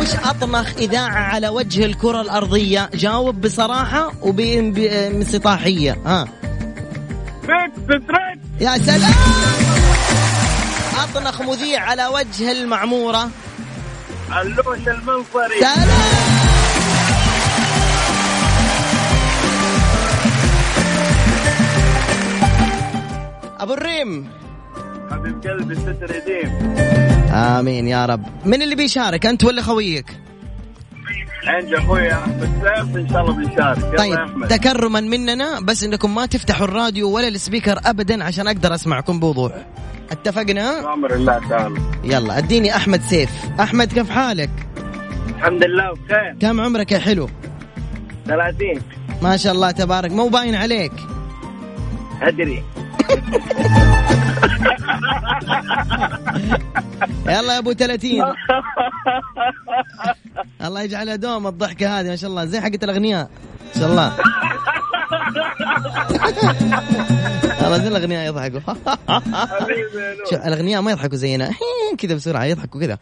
وش 0.00 0.08
اطنخ 0.24 0.68
إذاعة 0.78 1.18
على 1.18 1.48
وجه 1.48 1.84
الكرة 1.84 2.20
الأرضية؟ 2.20 2.90
جاوب 2.94 3.40
بصراحة 3.40 4.12
وبانصطاحيه 4.22 5.98
ها. 6.06 6.28
يا 8.60 8.78
سلام! 8.78 9.14
اطنخ 10.98 11.42
مذيع 11.42 11.80
على 11.82 12.06
وجه 12.06 12.52
المعمورة. 12.52 13.30
علوش 14.30 14.88
المنصري 14.88 15.60
سلام! 15.60 16.39
أبو 23.62 23.72
الريم. 23.72 24.28
حبيب 25.10 25.42
قلبي 25.42 25.74
ستر 25.74 26.16
يديم. 26.16 26.76
آمين 27.32 27.88
يا 27.88 28.06
رب. 28.06 28.22
من 28.44 28.62
اللي 28.62 28.74
بيشارك 28.74 29.26
أنت 29.26 29.44
ولا 29.44 29.62
خويك؟ 29.62 30.06
عند 31.46 31.74
أخوي 31.74 32.12
أحمد 32.12 32.50
سيف 32.62 32.96
إن 32.96 33.08
شاء 33.08 33.22
الله 33.22 33.32
بنشارك 33.32 33.98
طيب 33.98 34.48
تكرما 34.48 35.00
مننا 35.00 35.60
بس 35.60 35.84
إنكم 35.84 36.14
ما 36.14 36.26
تفتحوا 36.26 36.66
الراديو 36.66 37.10
ولا 37.10 37.28
ال 37.28 37.34
speaker 37.34 37.80
ابدا 37.86 38.24
عشان 38.24 38.46
أقدر 38.46 38.74
أسمعكم 38.74 39.20
بوضوح. 39.20 39.52
اتفقنا؟ 40.10 40.80
بأمر 40.82 41.14
الله 41.14 41.48
تعالى. 41.48 41.80
يلا 42.04 42.38
أديني 42.38 42.76
أحمد 42.76 43.00
سيف. 43.02 43.30
أحمد 43.60 43.92
كيف 43.92 44.10
حالك؟ 44.10 44.50
الحمد 45.36 45.64
لله 45.64 45.92
بخير. 45.92 46.36
كم 46.40 46.60
عمرك 46.60 46.92
يا 46.92 46.98
حلو؟ 46.98 47.28
30 48.26 48.80
ما 49.22 49.36
شاء 49.36 49.52
الله 49.52 49.70
تبارك. 49.70 50.10
مو 50.10 50.28
باين 50.28 50.54
عليك. 50.54 50.92
أدري. 52.22 52.62
يلا 57.28 57.54
يا 57.54 57.58
ابو 57.58 57.72
30 57.72 58.10
الله 60.64 60.82
يجعلها 60.82 61.16
دوم 61.16 61.46
الضحكة 61.46 62.00
هذه 62.00 62.08
ما 62.08 62.16
شاء 62.16 62.30
الله. 62.30 62.44
زي 62.44 62.60
حقت 62.60 62.84
الأغنياء. 62.84 63.30
ما 63.74 63.80
شاء 63.80 63.90
الله. 63.90 64.12
والله 67.62 67.78
زي 67.78 67.88
الأغنياء 67.88 68.26
يضحكوا. 68.26 68.60
الأغنياء 70.46 70.82
ما 70.82 70.90
يضحكوا 70.90 71.16
زينا. 71.16 71.50
كذا 71.98 72.14
بسرعة 72.14 72.44
يضحكوا 72.44 72.80
كذا. 72.80 72.98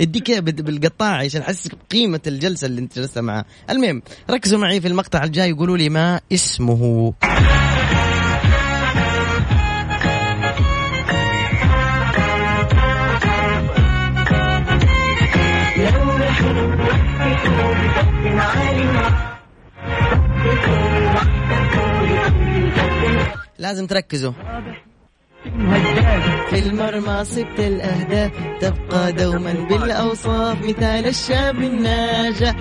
يديك 0.00 0.22
كذا 0.22 0.40
بال- 0.40 0.62
بالقطاع 0.62 1.16
عشان 1.16 1.40
أحس 1.42 1.68
بقيمة 1.68 2.20
الجلسة 2.26 2.66
اللي 2.66 2.80
أنت 2.80 2.96
جلستها 2.98 3.20
معاه. 3.20 3.44
المهم 3.70 4.02
ركزوا 4.30 4.58
معي 4.58 4.80
في 4.80 4.88
المقطع 4.88 5.24
الجاي 5.24 5.52
وقولوا 5.52 5.76
لي 5.76 5.88
ما 5.88 6.20
اسمه. 6.32 7.14
لازم 23.58 23.86
تركزوا. 23.86 24.32
في 26.50 26.58
المرمى 26.58 27.24
صبت 27.24 27.58
الأهداف 27.58 28.30
تبقى 28.60 29.12
دوما 29.12 29.52
بالأوصاف. 29.52 30.64
مثال 30.64 31.06
الشاب 31.06 31.56
الناجح. 31.56 32.54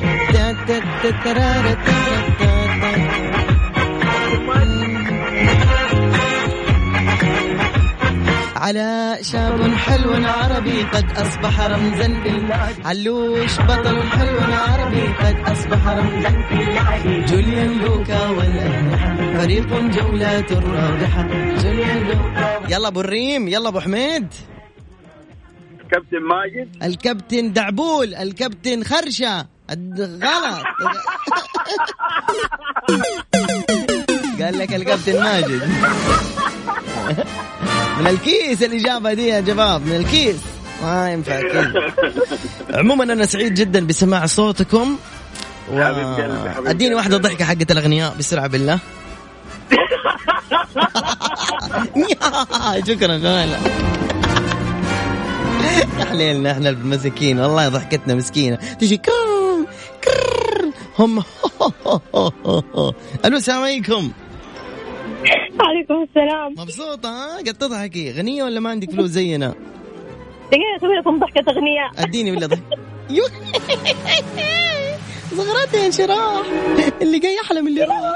على 8.57 9.17
شاب 9.21 9.71
حلو 9.73 10.13
عربي 10.13 10.83
قد 10.83 11.11
أصبح 11.17 11.61
رمزا 11.61 12.07
بالله. 12.07 12.75
علوش 12.85 13.59
بطل 13.59 14.01
حلو 14.03 14.39
عربي 14.39 15.01
قد 15.01 15.35
أصبح 15.51 15.87
رمزا 15.87 16.31
جوليان 17.29 17.79
لوكا 17.81 18.29
والأجنحة 18.29 19.15
فريق 19.15 19.67
جولات 19.79 20.51
رابحة 20.51 21.27
جوليان 21.63 22.07
لوكا 22.07 22.61
يلا 22.69 22.87
أبو 22.87 23.01
الريم 23.01 23.47
يلا 23.47 23.69
أبو 23.69 23.79
حميد. 23.79 24.27
كابتن 25.91 26.19
ماجد. 26.29 26.83
الكابتن 26.83 27.53
دعبول 27.53 28.15
الكابتن 28.15 28.83
خرشة. 28.83 29.45
غلط. 29.99 30.63
قال 34.41 34.57
لك 34.57 34.73
الكابتن 34.73 35.23
ماجد. 35.23 35.61
من 37.99 38.07
الكيس 38.07 38.63
الإجابة 38.63 39.13
دي 39.13 39.27
يا 39.27 39.41
شباب 39.47 39.85
من 39.85 39.95
الكيس. 39.95 40.35
ما 40.83 41.11
ينفع 41.11 41.41
كذا 41.41 41.73
عموما 42.73 43.03
أنا 43.03 43.25
سعيد 43.25 43.53
جدا 43.53 43.87
بسماع 43.87 44.25
صوتكم. 44.25 44.97
و... 45.71 45.79
أديني 46.67 46.95
واحدة 46.95 47.17
ضحكة 47.17 47.45
حقت 47.45 47.71
الأغنياء 47.71 48.15
بسرعة 48.19 48.47
بالله. 48.47 48.79
شكرا 52.87 53.19
غالة 53.23 53.59
حليلنا 56.09 56.51
إحنا 56.51 56.69
المساكين 56.69 57.39
والله 57.39 57.69
ضحكتنا 57.69 58.15
مسكينة. 58.15 58.55
تجي 58.55 58.97
كرم 58.97 59.67
كرر 60.03 60.71
هم. 60.99 61.17
ألو 63.25 63.37
السلام 63.37 63.61
عليكم. 63.63 64.11
عليكم 65.61 66.03
السلام. 66.09 66.51
مبسوطة 66.57 67.09
ها؟ 67.09 67.37
قد 67.37 67.53
تضحكي. 67.53 68.11
غنية 68.11 68.43
ولا 68.43 68.59
ما 68.59 68.69
عندك 68.69 68.91
فلوس 68.91 69.09
زينا؟ 69.09 69.55
دقيقة 70.51 70.77
أسوي 70.77 70.95
لكم 70.99 71.19
ضحكة 71.19 71.51
أغنياء 71.51 71.91
أديني 71.97 72.31
ولا 72.31 72.47
ضحك. 72.47 72.63
زغرتي 75.31 75.85
انشراح 75.85 76.45
اللي 77.01 77.19
جاي 77.19 77.37
أحلى 77.43 77.61
من 77.61 77.67
اللي 77.67 77.83
راح. 77.83 78.13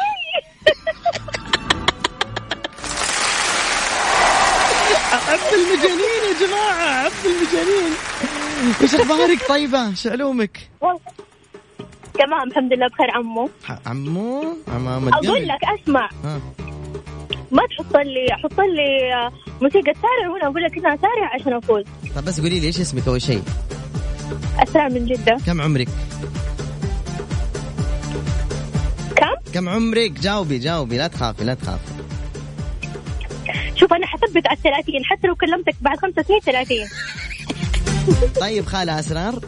عب 5.11 5.39
المجانين 5.53 6.21
يا 6.27 6.47
جماعة 6.47 7.05
عب 7.05 7.11
المجانين. 7.25 7.93
وش 8.83 8.95
أخبارك؟ 8.95 9.47
طيبة 9.49 9.93
شعلومك 9.93 10.69
والله. 10.81 10.99
تمام 12.13 12.47
الحمد 12.47 12.73
لله 12.73 12.87
بخير 12.87 13.11
عمو. 13.11 13.49
عمو؟ 13.85 14.57
عمامة 14.67 15.11
أقول 15.13 15.47
لك 15.47 15.59
أسمع. 15.63 16.09
ها. 16.23 16.41
ما 17.51 17.61
تحط 17.67 17.97
لي 17.97 18.27
حط 18.43 18.59
لي 18.59 19.31
موسيقى 19.61 19.93
سارع 19.93 20.33
وأنا 20.33 20.47
أقول 20.47 20.63
لك 20.63 20.77
إنها 20.77 20.95
سارع 20.95 21.35
عشان 21.35 21.53
أفوز 21.53 21.83
طب 22.15 22.25
بس 22.25 22.41
قولي 22.41 22.59
لي 22.59 22.67
إيش 22.67 22.79
اسمك 22.79 23.07
أول 23.07 23.21
شيء؟ 23.21 23.43
أسرع 24.59 24.87
من 24.87 25.05
جدة. 25.05 25.37
كم 25.45 25.61
عمرك؟ 25.61 25.87
كم؟ 29.15 29.51
كم 29.53 29.69
عمرك؟ 29.69 30.11
جاوبي 30.11 30.57
جاوبي 30.57 30.97
لا 30.97 31.07
تخافي 31.07 31.43
لا 31.43 31.53
تخافي. 31.53 31.91
شوف 33.75 33.93
أنا 33.93 34.07
حثبت 34.07 34.47
على 34.47 34.57
الثلاثين 34.57 35.05
حتى 35.05 35.27
لو 35.27 35.35
كلمتك 35.35 35.75
بعد 35.81 35.97
خمسة 35.97 36.21
سنين 36.21 36.39
ثلاثين. 36.39 36.87
طيب 38.41 38.65
خالة 38.65 38.99
أسرار 38.99 39.39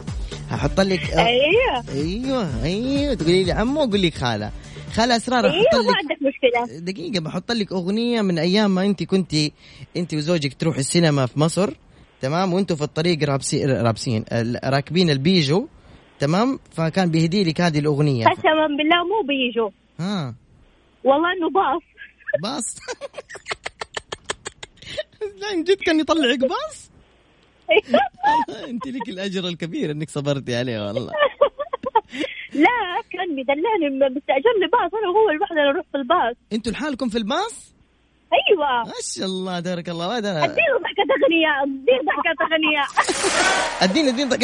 هحط 0.50 0.80
لك 0.80 1.10
أيوه. 1.10 1.84
أيوه 1.94 2.64
أيوه 2.64 3.14
تقولي 3.14 3.44
لي 3.44 3.52
عمو 3.52 3.84
أقول 3.84 4.02
لك 4.02 4.14
خالة. 4.14 4.50
خاله 4.94 5.16
اسرار 5.16 5.46
أحط 5.46 5.54
أيوه 5.74 5.84
ما 5.86 5.92
عندك 5.96 6.22
مشكلة. 6.22 6.78
دقيقة 6.80 7.20
بحط 7.20 7.52
لك 7.52 7.72
أغنية 7.72 8.22
من 8.22 8.38
أيام 8.38 8.74
ما 8.74 8.82
أنت 8.86 9.02
كنتي 9.02 9.52
أنت 9.96 10.14
وزوجك 10.14 10.54
تروحوا 10.54 10.80
السينما 10.80 11.26
في 11.26 11.40
مصر 11.40 11.70
تمام؟ 12.20 12.52
وأنتوا 12.52 12.76
في 12.76 12.82
الطريق 12.82 13.24
رابسي 13.24 13.64
رابسين 13.66 14.24
راكبين 14.64 15.10
البيجو 15.10 15.66
تمام؟ 16.18 16.58
فكان 16.70 17.10
بيهدي 17.10 17.44
لك 17.44 17.60
هذه 17.60 17.78
الأغنية. 17.78 18.24
قسما 18.24 18.66
بالله 18.66 19.04
مو 19.04 19.26
بيجوا 19.28 19.70
ها. 20.00 20.34
والله 21.04 21.28
إنه 21.32 21.50
باص. 21.50 21.82
باص؟ 22.42 22.76
لا 25.40 25.62
جد 25.62 25.80
كان 25.86 26.00
يطلعك 26.00 26.38
باص؟ 26.38 26.90
أنت 28.70 28.86
لك 28.86 29.08
الأجر 29.08 29.48
الكبير 29.48 29.90
إنك 29.90 30.10
صبرتي 30.10 30.56
عليه 30.56 30.86
والله. 30.86 31.12
لا 32.54 33.02
كان 33.12 33.36
مدلعني 33.36 34.14
مستأجر 34.16 34.52
لي 34.60 34.66
باص. 34.72 34.94
أنا 34.94 35.08
وهو 35.10 35.30
لوحدنا 35.30 35.72
نروح 35.72 35.86
في 35.92 35.98
الباص. 35.98 36.36
أنتوا 36.52 36.72
لحالكم 36.72 37.08
في 37.08 37.18
الباص؟ 37.18 37.74
أيوه. 38.32 38.84
ما 38.84 38.92
شاء 39.14 39.26
الله 39.26 39.60
تبارك 39.60 39.88
الله. 39.88 40.08
ما 40.08 40.18
أدري. 40.18 40.30
اديله 40.30 40.78
ضحكة 40.82 41.06
أغنياء 41.24 41.62
اديله 41.62 42.02
ضحكة 42.06 42.44
أغنياء 42.44 42.86
اديني 43.84 44.08
أديني 44.10 44.34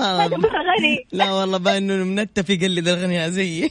هذا 0.00 0.36
مرة 0.36 0.62
غني 0.62 1.06
لا 1.12 1.32
والله 1.32 1.58
باين 1.58 1.90
إنه 1.90 2.04
منتف 2.04 2.50
يقلد 2.50 2.88
الأغنية 2.88 3.28
زيي 3.28 3.70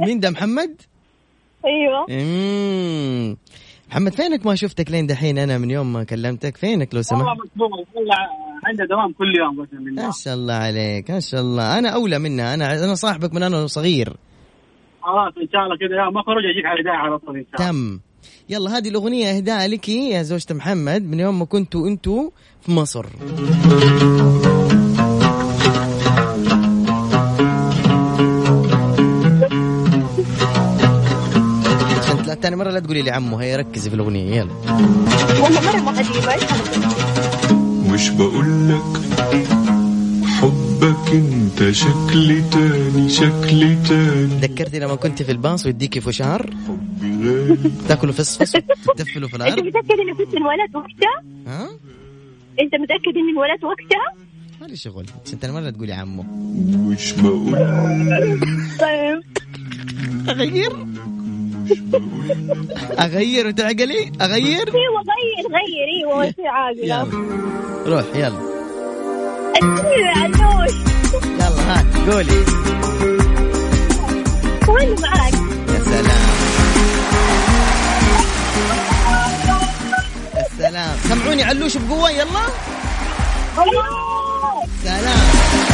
مين 0.00 0.20
ده 0.20 0.30
محمد؟ 0.30 0.82
أيوه. 1.64 2.06
محمد 3.94 4.14
فينك 4.14 4.46
ما 4.46 4.54
شفتك 4.54 4.90
لين 4.90 5.06
دحين؟ 5.06 5.38
أنا 5.38 5.58
من 5.58 5.70
يوم 5.70 5.92
ما 5.92 6.04
كلمتك 6.04 6.56
فينك 6.56 6.94
لو 6.94 7.02
والله 7.12 7.34
سمحت 7.34 7.50
والله 7.94 8.16
عنده 8.64 8.84
دوام 8.84 9.12
كل 9.12 9.36
يوم 9.38 9.66
بالله 9.72 10.06
ما 10.06 10.12
شاء 10.24 10.34
الله 10.34 10.54
عليك 10.54 11.10
ما 11.10 11.20
شاء 11.20 11.40
الله. 11.40 11.78
أنا 11.78 11.88
أولى 11.88 12.18
منها. 12.18 12.54
أنا 12.54 12.84
أنا 12.84 12.94
صاحبك 12.94 13.34
من 13.34 13.42
أنا 13.42 13.66
صغير. 13.66 14.16
خلاص 15.02 15.32
إن 15.42 15.48
شاء 15.52 15.62
الله 15.62 15.76
كذا. 15.76 16.10
ما 16.10 16.22
خرج 16.22 16.44
أجيك 16.52 16.66
على 16.66 16.80
الإذاعة 16.80 16.96
على 16.96 17.18
طول 17.18 17.36
إن 17.36 17.44
شاء 17.52 17.70
الله 17.70 17.70
تم. 17.70 18.00
يلا 18.48 18.78
هذه 18.78 18.88
الأغنية 18.88 19.36
إهداء 19.36 19.66
لك 19.66 19.88
يا 19.88 20.22
زوجة 20.22 20.54
محمد 20.54 21.02
من 21.02 21.20
يوم 21.20 21.38
ما 21.38 21.44
كنتوا 21.44 21.88
أنتوا 21.88 22.30
في 22.60 22.72
مصر. 22.72 23.06
تاني 32.44 32.56
مرة 32.56 32.70
لا 32.70 32.80
تقولي 32.80 33.02
لي 33.02 33.10
عمو 33.10 33.38
هي 33.38 33.56
ركزي 33.56 33.90
في 33.90 33.96
الأغنية 33.96 34.36
يلا. 34.36 34.50
والله 35.42 35.60
مرة 35.60 35.80
ما؟ 35.80 35.92
مش 37.92 38.08
بقولك 38.08 38.82
حبك 40.26 40.64
بحبك 40.84 41.12
انت 41.12 41.70
شكل 41.70 42.42
تاني 42.52 43.08
شكل 43.08 43.76
تاني. 43.88 44.24
ذكرتي 44.40 44.78
لما 44.78 44.94
كنت 44.94 45.22
في 45.22 45.32
الباص 45.32 45.66
ويديكي 45.66 46.00
فشار 46.00 46.50
تاكلوا 47.88 48.12
فصفص 48.12 48.54
وتدفلوا 48.88 49.28
في 49.28 49.34
أنت 49.34 49.42
الأرض 49.42 49.64
متاكد 49.64 50.00
انك 50.00 50.16
كنت 50.16 50.34
انولدت 50.34 50.74
وقتها؟ 50.74 51.22
ها؟ 51.46 51.68
أنت 52.60 52.74
متاكد 52.74 53.16
اني 53.16 53.30
انولدت 53.32 53.64
وقتها؟ 53.64 54.24
مالي 54.60 54.76
شغل 54.76 55.06
بس 55.24 55.32
أنت 55.32 55.44
المره 55.44 55.70
تقولي 55.70 55.92
عمو. 55.92 56.24
مش 56.90 57.12
بقول 57.12 57.52
طيب. 58.80 59.22
اغير 60.28 60.72
أغير 62.98 63.46
وتعقلي 63.46 64.12
أغير؟ 64.20 64.74
أيوه 64.74 65.02
غير 65.10 65.44
غير 65.50 65.88
أيوه 65.98 66.16
وانت 66.18 66.40
عاقله 66.40 67.08
روح 67.86 68.04
يلا. 68.14 68.54
علوش 70.16 70.74
يلا 71.38 71.78
هات 71.78 72.10
قولي. 72.10 72.44
وأنا 74.68 74.96
معاك؟ 75.00 75.34
يا 75.68 75.80
سلام. 75.84 76.34
سلام. 80.58 80.96
سمعوني 81.08 81.42
علوش 81.42 81.76
بقوة 81.76 82.10
يلا. 82.10 82.46
سلام. 84.84 85.73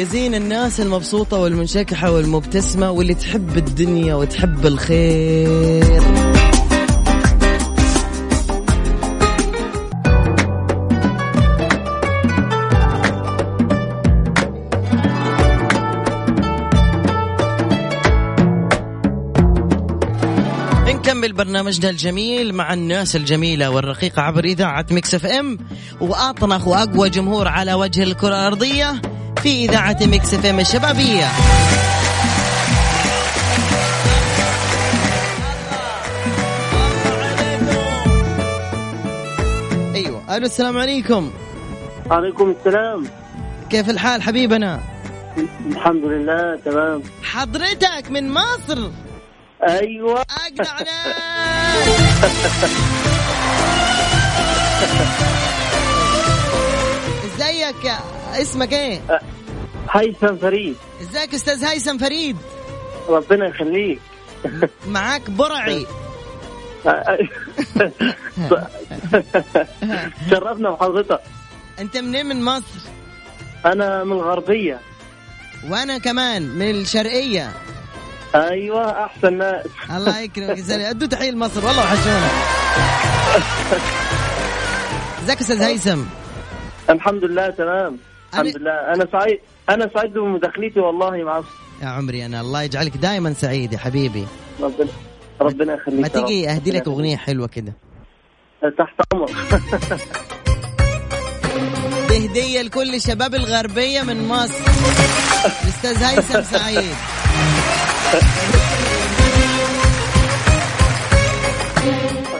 يا 0.00 0.04
زين 0.04 0.34
الناس 0.34 0.80
المبسوطة 0.80 1.38
والمنشكحة 1.38 2.10
والمبتسمة 2.10 2.90
واللي 2.90 3.14
تحب 3.14 3.56
الدنيا 3.56 4.14
وتحب 4.14 4.66
الخير. 4.66 6.02
نكمل 20.86 21.32
برنامجنا 21.32 21.90
الجميل 21.90 22.54
مع 22.54 22.72
الناس 22.72 23.16
الجميلة 23.16 23.70
والرقيقة 23.70 24.22
عبر 24.22 24.44
إذاعة 24.44 24.86
ميكس 24.90 25.14
إف 25.14 25.26
إم. 25.26 25.58
وأطنخ 26.00 26.68
وأقوى 26.68 27.10
جمهور 27.10 27.48
على 27.48 27.74
وجه 27.74 28.02
الكرة 28.02 28.28
الأرضية. 28.28 29.19
في 29.42 29.64
إذاعة 29.64 29.96
ميكس 30.00 30.34
إف 30.34 30.46
إم 30.46 30.60
الشبابية. 30.60 31.28
أيوة 39.94 40.36
ألو 40.36 40.46
السلام 40.46 40.78
عليكم. 40.78 41.30
عليكم 42.10 42.54
السلام. 42.58 43.04
كيف 43.70 43.90
الحال 43.90 44.22
حبيبنا؟ 44.22 44.80
الحمد 45.70 46.04
لله 46.04 46.56
تمام. 46.64 47.02
حضرتك 47.22 48.10
من 48.10 48.32
مصر. 48.32 48.90
أيوه. 49.68 50.24
ناس 50.58 50.68
ازيك 57.70 57.84
يا 57.84 57.98
اسمك 58.42 58.72
إيه؟ 58.72 59.00
هيثم 59.90 60.36
فريد. 60.36 60.76
ازيك 61.00 61.34
أستاذ 61.34 61.64
هيثم 61.64 61.98
فريد؟ 61.98 62.36
ربنا 63.08 63.48
يخليك. 63.48 64.00
معاك 64.86 65.30
برعي. 65.30 65.86
شرفنا 70.30 70.70
بحضرتك. 70.70 71.20
انت 71.78 71.96
منين 71.96 72.26
من 72.26 72.44
مصر؟ 72.44 72.80
أنا 73.66 74.04
من 74.04 74.12
الغربية. 74.12 74.80
وأنا 75.68 75.98
كمان 75.98 76.42
من 76.42 76.70
الشرقية. 76.70 77.52
أيوه 78.34 79.04
أحسن 79.04 79.38
ناس. 79.38 79.66
الله 79.90 80.20
يكرمك. 80.20 80.58
يا 80.68 80.90
ادوا 80.90 81.08
تحية 81.08 81.30
لمصر. 81.30 81.66
والله 81.66 81.82
وحشونا. 81.82 82.28
إزيك 85.24 85.40
أستاذ 85.40 85.62
هيثم؟ 85.62 86.04
الحمد 86.90 87.24
لله 87.24 87.50
تمام. 87.50 87.96
الحمد 88.32 88.56
لله. 88.56 88.70
أنا 88.94 89.06
سعيد 89.12 89.38
أنا 89.68 89.90
سعيد 89.94 90.12
بمداخلتي 90.12 90.80
والله 90.80 91.10
معك 91.24 91.44
يا 91.82 91.86
عمري 91.86 92.26
أنا 92.26 92.40
الله 92.40 92.62
يجعلك 92.62 92.96
دائما 92.96 93.32
سعيد 93.32 93.72
يا 93.72 93.78
حبيبي. 93.78 94.26
ربنا 94.60 94.88
ربنا 95.40 95.74
يخليك 95.74 96.00
ما. 96.00 96.08
تيجي 96.08 96.48
أهدي 96.50 96.70
لك 96.70 96.86
أغنية 96.88 97.16
حلوة 97.16 97.46
كده؟ 97.46 97.72
تحت 98.78 98.94
أمرك. 99.14 99.30
دي 102.08 102.26
هديه 102.26 102.62
لكل 102.62 103.00
شباب 103.00 103.34
الغربية 103.34 104.02
من 104.02 104.28
مصر. 104.28 104.64
الاستاذ 105.64 106.02
هيثم 106.02 106.42
سعيد. 106.42 106.94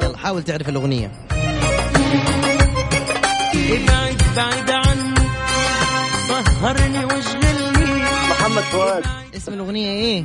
يلا 0.02 0.16
حاول 0.18 0.42
تعرف 0.42 0.68
الأغنية. 0.68 1.10
بعد 4.36 4.70
عني 4.70 5.14
سهرني 6.28 7.04
واشغلني. 7.04 8.02
محمد 8.30 8.62
فؤاد. 8.62 9.04
اسم 9.36 9.52
الأغنية 9.52 9.90
إيه؟ 9.90 10.24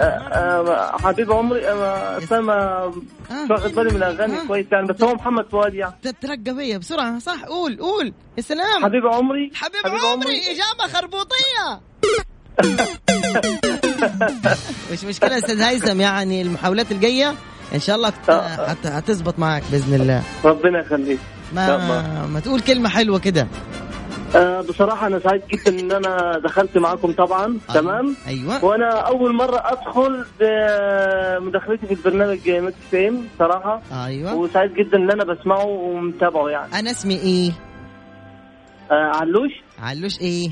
آه، 0.00 0.04
آه، 0.04 0.96
حبيب 0.98 1.32
عمري 1.32 1.60
ما 1.74 2.18
مش 2.18 2.30
واخد 3.50 3.72
بالي 3.74 3.90
من 3.90 3.96
الأغاني 3.96 4.46
كويس 4.46 4.66
يعني 4.72 4.86
بس 4.86 5.02
هو 5.02 5.14
محمد 5.14 5.46
فؤاد 5.52 5.74
يعني. 5.74 5.94
تترقى 6.02 6.54
فيا 6.56 6.78
بسرعة 6.78 7.18
صح؟ 7.18 7.44
قول 7.44 7.76
قول. 7.80 8.12
يا 8.36 8.42
سلام. 8.42 8.84
حبيب 8.84 9.06
عمري 9.06 9.50
حبيب, 9.54 9.80
حبيب 9.84 9.94
عمري. 10.00 10.06
عمري. 10.12 10.40
إجابة 10.50 10.92
خربوطية. 10.92 11.80
مش 14.92 15.04
مشكلة 15.04 15.38
أستاذ 15.38 15.60
هيثم 15.62 16.00
يعني 16.00 16.42
المحاولات 16.42 16.92
الجاية 16.92 17.34
إن 17.74 17.80
شاء 17.80 17.96
الله 17.96 18.10
حت- 18.68 18.86
هتزبط 18.86 19.38
معك 19.38 19.62
بإذن 19.72 19.94
الله. 20.00 20.22
ربنا 20.44 20.80
يخليك. 20.80 21.18
ما 21.52 22.26
ما 22.26 22.40
تقول 22.40 22.60
كلمة 22.60 22.88
حلوة 22.88 23.18
كده. 23.18 23.46
آه، 24.36 24.60
بصراحة 24.60 25.06
أنا 25.06 25.18
سعيد 25.18 25.42
جدا 25.50 25.80
إن 25.80 25.92
أنا 25.92 26.38
دخلت 26.44 26.78
معاكم 26.78 27.12
طبعا. 27.12 27.58
تمام؟ 27.74 28.16
أيوة. 28.26 28.64
وأنا 28.64 28.90
أول 29.00 29.34
مرة 29.34 29.62
أدخل 29.64 30.24
بمداخلتي 30.40 31.86
في 31.86 31.92
البرنامج 31.92 32.50
ميكس 32.50 32.76
فيم 32.90 33.28
صراحة. 33.38 33.82
أيوه. 34.06 34.34
وسعيد 34.34 34.74
جدا 34.74 34.96
إن 34.98 35.10
أنا 35.10 35.24
بسمعه 35.24 35.64
ومتابعه 35.66 36.48
يعني. 36.48 36.78
أنا 36.78 36.90
اسمي 36.90 37.14
إيه؟ 37.14 37.52
آه 38.90 39.16
علوش؟ 39.16 39.52
علوش 39.82 40.20
إيه؟ 40.20 40.50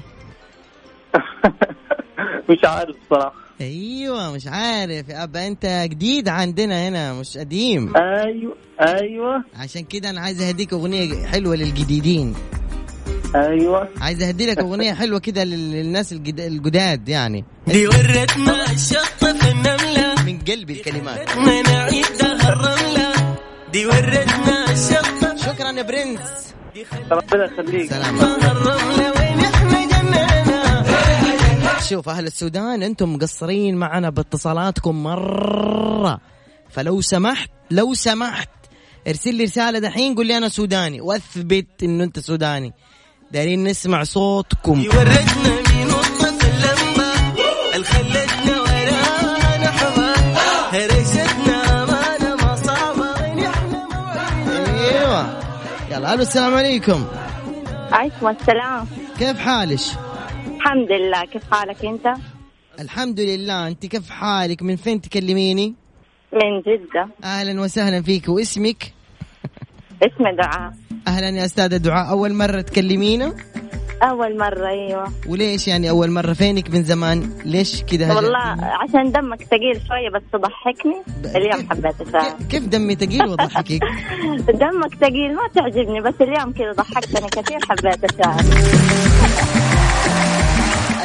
مش 2.51 2.65
عارف 2.65 2.97
بصراحة 3.11 3.35
أيوه 3.61 4.33
مش 4.35 4.47
عارف. 4.47 5.11
أبا 5.11 5.47
أنت 5.47 5.67
جديد 5.91 6.29
عندنا 6.29 6.89
هنا 6.89 7.13
مش 7.13 7.39
قديم. 7.39 7.93
أيوه 7.97 8.57
أيوه. 8.81 9.45
عشان 9.55 9.83
كده 9.85 10.11
أنا 10.11 10.21
عايز 10.21 10.43
أهديك 10.43 10.73
أغنية 10.73 11.27
حلوة 11.27 11.57
للجديدين. 11.57 12.35
أيوه. 13.35 13.89
عايز 14.01 14.23
أهدي 14.23 14.47
لك 14.47 14.59
أغنية 14.59 14.93
حلوة 14.95 15.19
كده 15.21 15.45
لل- 15.45 15.71
للناس 15.73 16.13
الجد- 16.13 16.41
الجداد 16.41 17.09
يعني. 17.09 17.45
دي 17.67 17.87
ورتنا 17.89 18.73
الشطة 18.73 19.33
في 19.39 19.51
النملة. 19.51 20.15
من 20.27 20.39
قلبي 20.39 20.73
الكلمات. 20.73 21.37
ما 21.37 21.63
نعيدها 21.63 22.53
الرملة. 22.53 23.37
دي 23.73 23.87
ورتنا 23.87 24.71
الشطة 24.73 25.37
شكرا 25.37 25.71
يا 25.71 25.83
برنس. 25.83 26.21
ربنا 27.11 27.45
يخليك. 27.45 27.91
سلام. 27.91 28.17
جنينا 28.19 29.18
شوف 31.81 32.09
أهل 32.09 32.27
السودان 32.27 32.83
أنتم 32.83 33.15
مقصرين 33.15 33.77
معنا 33.77 34.11
باتصالاتكم 34.11 35.03
مرة. 35.03 36.21
فلو 36.71 37.01
سمحت 37.01 37.51
لو 37.71 37.95
سمحت 37.95 38.49
ارسل 39.09 39.35
لي 39.35 39.45
رسالة 39.45 39.79
دحين 39.79 40.15
قول 40.15 40.27
لي 40.27 40.37
أنا 40.37 40.49
سوداني. 40.49 41.01
وأثبت 41.01 41.67
إنه 41.83 42.05
أنت 42.05 42.19
سوداني. 42.19 42.73
دايرين 43.33 43.65
نسمع 43.65 44.05
صوتكم. 44.05 44.83
اللمبة 46.49 47.13
الخلتنا 47.75 48.61
ورانا 48.61 49.71
امانة 51.83 52.37
ما 52.37 52.57
صعبة 52.57 53.25
أيوه. 54.79 55.41
يلا 55.91 56.15
ألو 56.15 56.23
السلام 56.23 56.55
عليكم. 56.55 57.07
عليكم 57.93 58.29
السلام. 58.29 58.87
كيف 59.19 59.39
حالك؟ 59.39 60.08
الحمد 60.69 60.93
لله 60.93 61.25
كيف 61.25 61.43
حالك 61.53 61.85
أنت؟ 61.85 62.15
الحمد 62.81 63.21
لله. 63.21 63.69
أنت 63.69 63.87
كيف 63.87 64.11
حالك؟ 64.11 64.63
من 64.63 64.77
فين 64.77 65.01
تكلميني؟ 65.01 65.75
من 66.33 66.61
جدة. 66.61 67.09
أهلا 67.25 67.61
وسهلا 67.61 68.03
فيك. 68.03 68.29
واسمك؟ 68.29 68.93
اسمي 70.03 70.37
دعاء. 70.39 70.73
أهلا 71.09 71.29
يا 71.29 71.45
أستاذة 71.45 71.77
دعاء. 71.77 72.11
أول 72.11 72.35
مرة 72.35 72.61
تكلمينا؟ 72.61 73.35
أول 74.03 74.39
مرة 74.39 74.69
أيوة. 74.69 75.13
وليش 75.29 75.69
يعني 75.69 75.91
أول 75.91 76.11
مرة؟ 76.11 76.33
فينك 76.33 76.71
من 76.71 76.83
زمان؟ 76.83 77.31
ليش 77.45 77.83
كذا 77.83 78.15
والله 78.15 78.57
عشان 78.61 79.13
دمك 79.13 79.43
ثقيل 79.43 79.81
شوية 79.89 80.11
بس 80.15 80.23
تضحكني. 80.33 81.03
اليوم 81.37 81.71
حبيت 81.71 82.01
أساعد. 82.09 82.43
كيف 82.51 82.67
دمي 82.67 82.95
ثقيل 82.95 83.23
واضحكك 83.27 83.81
دمك 84.63 84.95
ثقيل 85.01 85.35
ما 85.35 85.49
تعجبني 85.55 86.01
بس 86.01 86.15
اليوم 86.21 86.53
كذا 86.53 86.73
ضحكتني 86.73 87.29
كثير 87.43 87.59
حبيت 87.69 88.05
أساعد. 88.05 88.45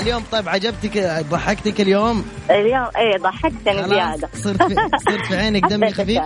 اليوم؟ 0.03 0.23
طيب 0.31 0.49
عجبتك 0.49 1.25
ضحكتك 1.31 1.81
اليوم؟ 1.81 2.25
اليوم 2.49 2.87
إيه 2.97 3.17
ضحكتني 3.17 3.87
زيادة. 3.89 4.29
صرت 4.33 4.63
في 4.63 4.75
صرت 5.05 5.25
في 5.27 5.35
عينك 5.35 5.65
دمي 5.65 5.91
خفيف. 5.91 6.21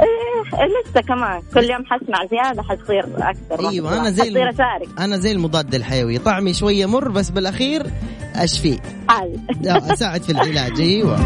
إيه 0.00 0.90
لسه 0.90 1.00
كمان. 1.00 1.42
كل 1.54 1.70
يوم 1.70 1.84
حسمع 1.84 2.26
زيادة 2.30 2.62
حتصير 2.62 3.06
أكثر. 3.18 3.68
أيوه 3.68 4.00
أنا 4.00 4.10
زي 4.10 4.28
الم... 4.28 4.36
أشارك. 4.36 4.88
أنا 4.98 5.16
زي 5.16 5.32
المضاد 5.32 5.74
الحيوي. 5.74 6.18
طعمي 6.18 6.54
شوية 6.54 6.86
مر 6.86 7.08
بس 7.08 7.30
بالأخير 7.30 7.86
اشفيه 8.34 8.78
حال 9.08 9.38
لا، 9.60 9.92
أساعد 9.92 10.22
في 10.22 10.32
العلاج. 10.32 10.80
أيوه. 10.80 11.18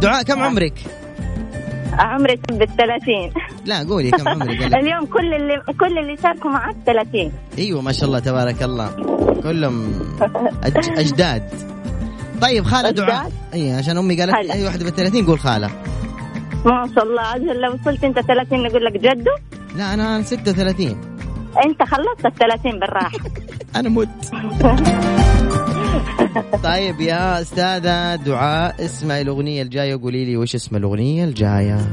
دعاء 0.00 0.22
كم 0.22 0.42
عمرك؟ 0.42 0.74
عمري 1.98 2.40
سب 2.50 2.62
الثلاثين 2.62 3.32
لا 3.64 3.78
قولي 3.88 4.10
كم 4.10 4.28
عمرك. 4.28 4.62
اليوم 4.80 5.06
كل 5.06 5.34
اللي 5.34 5.62
كل 5.80 5.98
اللي 5.98 6.16
شاركوا 6.22 6.50
معك 6.50 6.76
30 6.86 7.32
أيوه 7.58 7.80
ما 7.82 7.92
شاء 7.92 8.04
الله 8.04 8.18
تبارك 8.18 8.62
الله. 8.62 8.90
كلهم 9.42 9.92
أج... 10.62 10.76
أجداد. 10.98 11.42
طيب 12.42 12.64
خالة 12.64 12.90
دعاء؟ 12.90 13.32
اي 13.54 13.72
عشان 13.72 13.98
أمي 13.98 14.20
قالت 14.20 14.34
هلا. 14.34 14.54
أي 14.54 14.64
واحدة 14.64 14.84
بال 14.84 14.94
30 14.94 15.26
قول 15.26 15.38
خالة. 15.38 15.70
ما 16.64 16.88
شاء 16.94 17.04
الله 17.04 17.20
عجل 17.22 17.60
لو 17.60 17.72
وصلت 17.74 18.04
أنت 18.04 18.20
30 18.20 18.62
نقول 18.62 18.84
لك 18.84 18.92
جدو. 18.92 19.30
لا 19.76 19.94
أنا 19.94 20.22
36 20.22 20.86
أنت 21.66 21.82
خلصت 21.82 22.26
ال 22.26 22.34
30 22.34 22.80
بالراحة. 22.80 23.18
أنا 23.76 23.88
مت. 23.88 24.08
طيب 26.62 27.00
يا 27.00 27.40
أستاذة 27.40 28.16
دعاء 28.16 28.84
اسمعي 28.84 29.22
الأغنية 29.22 29.62
الجاية 29.62 29.94
وقولي 29.94 30.24
لي 30.24 30.36
وش 30.36 30.54
اسم 30.54 30.76
الأغنية 30.76 31.24
الجاية. 31.24 31.86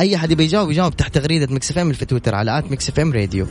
أي 0.00 0.16
حد 0.18 0.30
يبي 0.30 0.44
يجاوب 0.44 0.70
يجاوب 0.70 0.96
تحت 0.96 1.14
تغريدة 1.14 1.54
Mix 1.54 1.70
FM 1.70 1.92
في 1.92 2.04
تويتر 2.04 2.34
على 2.34 2.58
at 2.58 2.72
Mix 2.72 2.88
FM 2.88 3.12
Radio. 3.12 3.46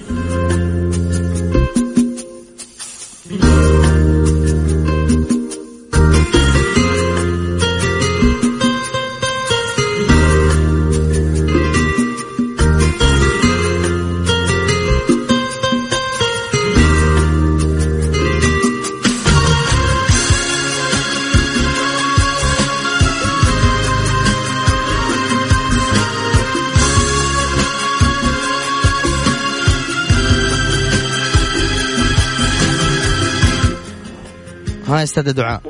ها 34.99 35.03
استاذة 35.03 35.31
دعاء. 35.31 35.61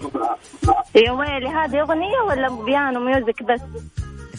يا 0.96 1.12
ويلي 1.12 1.48
هذه 1.48 1.82
أغنية 1.82 2.20
ولا 2.28 2.64
بيانو 2.66 3.00
music 3.00 3.44
بس؟ 3.44 3.62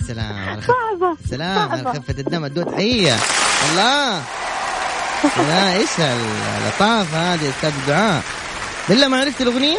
خف... 0.01 0.67
صعبة 0.67 1.17
سلام 1.25 1.69
على 1.69 1.83
صعبة. 1.85 1.99
خفة 1.99 2.19
الدم 2.19 2.45
الدود 2.45 2.75
حية. 2.75 3.15
الله. 3.71 4.23
لا 5.49 5.73
إيش 5.77 6.01
اللطافة 6.01 7.35
هذه 7.35 7.45
يا 7.45 7.51
أستاذ 7.51 7.73
دعاء. 7.89 8.23
بالله 8.89 9.09
ما 9.09 9.21
عرفت 9.21 9.41
الأغنية؟ 9.41 9.79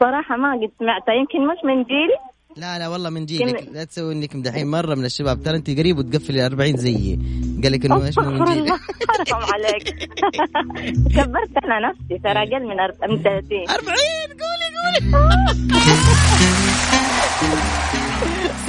صراحة 0.00 0.36
ما 0.36 0.52
قد 0.52 0.70
سمعتها 0.78 1.14
يمكن 1.14 1.46
مش 1.46 1.58
من 1.64 1.82
جيلي. 1.84 2.18
لا 2.56 2.78
لا 2.78 2.88
والله 2.88 3.10
من 3.10 3.26
جيلك. 3.26 3.68
لا 3.72 3.84
تسوي 3.84 4.12
إنك 4.12 4.36
مدحين 4.36 4.70
مرة 4.70 4.94
من 4.94 5.04
الشباب. 5.04 5.42
ترى 5.42 5.56
أنت 5.56 5.70
قريب 5.70 5.98
وتقفل 5.98 6.40
40 6.40 6.76
زيي. 6.76 7.18
قال 7.64 7.72
لك 7.72 7.84
إنه 7.86 8.06
إيش 8.06 8.16
حرام 8.16 8.42
عليك. 9.52 9.88
كبرت 11.16 11.50
أنا 11.64 11.78
نفسي 11.88 12.18
ترى 12.24 12.38
أقل 12.42 12.66
من 12.66 12.76
أرب- 12.76 13.10
من 13.10 13.22
30 13.22 13.64
40 13.70 13.96
قولي 14.40 14.68
قولي. 15.12 15.34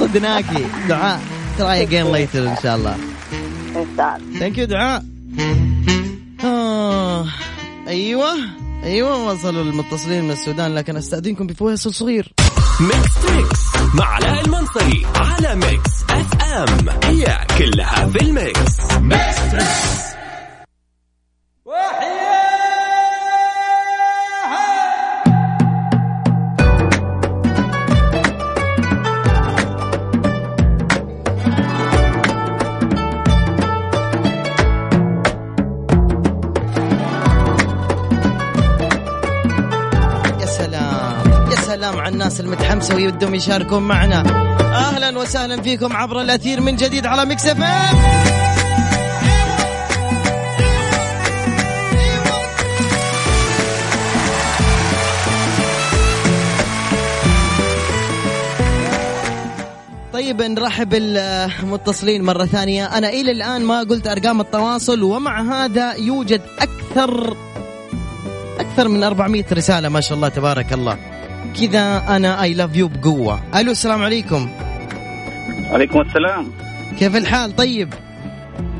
صدناكي. 0.00 0.66
دعاء. 0.88 1.20
try 1.58 1.82
again 1.82 2.12
later 2.12 2.48
إن 2.48 2.56
شاء 2.62 2.76
الله. 2.76 2.94
إن 3.76 3.86
شاء 3.96 4.16
الله. 4.16 4.38
thank 4.38 4.58
you 4.58 4.64
دعاء. 4.66 5.02
آه. 6.44 7.26
أيوه 7.88 8.34
أيوه 8.84 9.26
وصلوا 9.28 9.62
المتصلين 9.62 10.24
من 10.24 10.30
السودان 10.30 10.74
لكن 10.74 10.96
أستأذنكم 10.96 11.46
بفويصل 11.46 11.94
صغير. 11.94 12.32
Mix 12.80 13.14
Trix 13.26 13.75
مع 13.98 14.04
علاء 14.06 14.44
المنصري 14.44 15.06
على 15.16 15.54
Mix 15.54 16.04
FM. 16.10 16.88
هي 17.04 17.38
كلها 17.58 18.06
في 18.06 18.22
ال 18.22 18.34
mix. 18.34 18.80
Mix 19.00 20.15
سلام 41.86 41.98
يا 41.98 42.00
سلام 42.00 42.06
على 42.06 42.12
الناس 42.12 42.40
المتحمسة 42.40 42.94
ويودهم 42.94 43.34
يشاركون 43.34 43.82
معنا. 43.82 44.20
أهلا 44.60 45.18
وسهلا 45.18 45.62
فيكم 45.62 45.96
عبر 45.96 46.20
الأثير 46.20 46.60
من 46.60 46.76
جديد 46.76 47.06
على 47.06 47.24
ميكس 47.24 47.46
إف 47.46 47.58
طيب 60.12 60.42
نرحب 60.42 60.88
بالمتصلين 60.88 62.22
مرة 62.22 62.44
ثانية. 62.44 62.98
أنا 62.98 63.08
إلى 63.08 63.30
الآن 63.30 63.62
ما 63.62 63.80
قلت 63.80 64.06
أرقام 64.06 64.40
التواصل 64.40 65.02
ومع 65.02 65.42
هذا 65.42 65.94
يوجد 65.94 66.40
أكثر 66.58 67.36
أكثر 68.60 68.88
من 68.88 69.02
400 69.02 69.44
رسالة 69.52 69.88
ما 69.88 70.00
شاء 70.00 70.16
الله 70.16 70.28
تبارك 70.28 70.72
الله. 70.72 71.15
كذا 71.60 72.16
أنا 72.16 72.42
أي 72.42 72.54
لاف 72.54 72.76
يو 72.76 72.88
بقوة. 72.88 73.40
ألو 73.60 73.70
السلام 73.72 74.02
عليكم. 74.02 74.50
عليكم 75.70 76.00
السلام. 76.00 76.52
كيف 76.98 77.16
الحال؟ 77.16 77.56
طيب. 77.56 77.94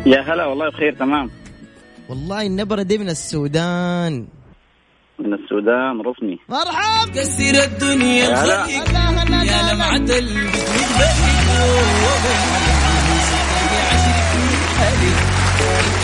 يا 0.06 0.20
هلا 0.20 0.46
والله 0.46 0.70
بخير 0.70 0.92
تمام. 0.92 1.30
والله 2.08 2.46
النبرة 2.46 2.82
دي 2.82 2.98
من 2.98 3.08
السودان. 3.08 4.26
من 5.18 5.34
السودان 5.34 6.00
رسمي 6.00 6.38
مرحب 6.48 7.10
كسر 7.10 7.64
الدنيا 7.64 8.24
يا 8.24 8.44
هلا. 8.44 8.64
الخليق 8.64 8.90
يا 9.52 9.74
لمعة 9.74 9.96
البيت 9.96 10.56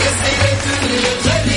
ازيك 0.07 1.52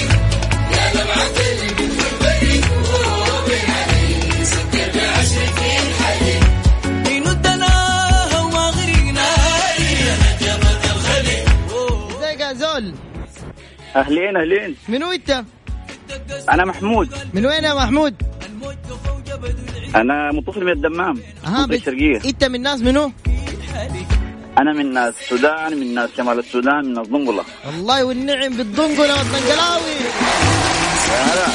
أهلين 13.96 14.36
أهلين. 14.36 14.76
من 14.88 15.02
وين 15.02 15.20
أنت؟ 15.20 15.44
أنا 16.50 16.64
محمود. 16.64 17.08
من 17.34 17.46
وين 17.46 17.64
يا 17.64 17.74
محمود؟ 17.74 18.14
أنا 19.96 20.32
متصل 20.32 20.64
من 20.64 20.72
الدمام 20.72 21.16
ها 21.44 21.66
من 21.66 21.74
الشرقيه 21.74 22.20
أنت 22.24 22.44
من 22.44 22.62
ناس 22.62 22.80
منو؟ 22.80 23.12
أنا 24.58 24.72
من 24.72 24.92
ناس 24.92 25.14
السودان 25.20 25.80
من 25.80 25.94
ناس 25.94 26.10
شمال 26.16 26.38
السودان 26.38 26.84
من 26.84 26.92
ناس 26.92 27.06
ضنقله 27.06 27.44
والله 27.66 28.04
والنعم 28.04 28.56
بالضنقلة 28.56 29.14
والطنقلاوي. 29.18 29.96
يا 31.10 31.20
هلا 31.28 31.46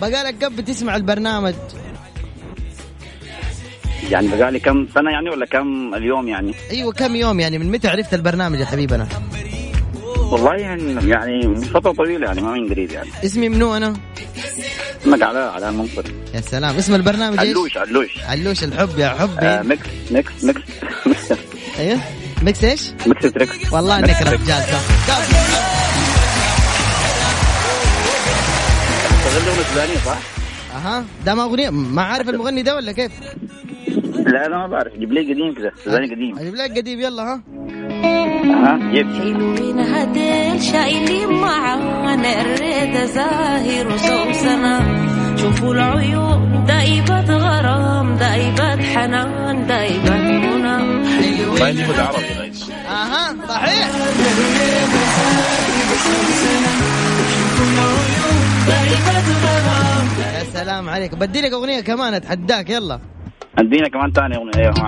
بقالك 0.00 0.38
كم 0.38 0.56
بتسمع 0.56 0.96
البرنامج. 0.96 1.54
يعني 4.10 4.28
بقالي 4.28 4.60
كم 4.60 4.86
سنة 4.94 5.10
يعني 5.10 5.30
ولا 5.30 5.46
كم 5.46 5.94
اليوم 5.94 6.28
يعني؟ 6.28 6.54
أيوه 6.70 6.92
كم 6.92 7.16
يوم 7.16 7.40
يعني؟ 7.40 7.58
من 7.58 7.70
متى 7.70 7.88
عرفت 7.88 8.14
البرنامج 8.14 8.60
يا 8.60 8.66
حبيبنا 8.66 9.08
والله 10.30 10.54
يعني 10.54 11.10
يعني 11.10 11.56
فترة 11.56 11.92
طويلة 11.92 12.26
يعني 12.26 12.40
ما 12.40 12.52
من 12.52 12.68
قريب 12.68 12.90
يعني. 12.90 13.08
اسمي 13.24 13.48
منو 13.48 13.76
أنا؟ 13.76 13.94
اسمك 15.02 15.22
علاء 15.22 15.52
علاء 15.52 15.70
المنصر 15.70 16.04
يا 16.34 16.40
سلام 16.40 16.76
اسم 16.76 16.94
البرنامج 16.94 17.38
علوش 17.38 17.76
علوش. 17.76 18.18
علوش 18.28 18.64
الحب 18.64 18.98
يا 18.98 19.08
حبي. 19.08 19.46
آه 19.46 19.62
Mix 19.62 19.86
Mix 20.10 20.44
Mix. 20.44 20.60
أيوه. 21.78 22.00
Mix 22.42 22.64
إيش؟ 22.64 22.90
Mix 23.06 23.32
Trix 23.32 23.72
والله 23.72 23.98
إنك 23.98 24.22
رجال 24.22 24.62
اغنيه 29.86 29.98
صح؟ 30.06 30.18
أها. 30.76 31.04
ده 31.26 31.34
ما 31.34 31.42
أغنية 31.44 31.70
ما 31.70 32.02
عارف 32.02 32.28
المغني 32.28 32.62
ده 32.62 32.74
ولا 32.76 32.92
كيف؟ 32.92 33.12
لا 34.26 34.48
لا 34.48 34.56
ما 34.58 34.66
بعرف. 34.66 34.92
جيب 34.98 35.12
لي 35.12 35.20
قديم 35.20 35.54
كذا 35.54 35.70
سوداني 35.84 36.14
قديم. 36.14 36.38
أجيب 36.38 36.54
لك 36.54 36.78
قديم 36.78 37.00
يلا 37.00 37.22
ها؟ 37.22 37.42
ها 38.44 38.90
جيب. 38.92 39.08
حلوين 39.12 39.78
هديل 39.80 40.62
شايلين 40.62 41.28
معانا 41.28 42.40
الريدة 42.40 43.04
زاهر 43.06 43.86
وسوسنة 43.86 44.74
شوفوا 45.36 45.74
العيون 45.74 46.64
دايبة 46.68 47.36
غرام 47.36 48.16
دايبة 48.16 48.82
حنان 48.82 49.66
دايبة 49.66 50.14
منى. 50.16 50.76
غير 51.60 51.86
أها 52.88 53.36
صحيح. 53.48 53.88
يا 60.38 60.44
سلام 60.52 60.88
عليك. 60.88 61.14
بدي 61.14 61.40
لك 61.40 61.52
أغنية 61.52 61.80
كمان 61.80 62.14
أتحداك 62.14 62.70
يلا. 62.70 63.00
ادينا 63.58 63.88
كمان 63.88 64.12
ثاني 64.12 64.36
اغنيه 64.36 64.50
أيوه 64.56 64.74
ما 64.78 64.86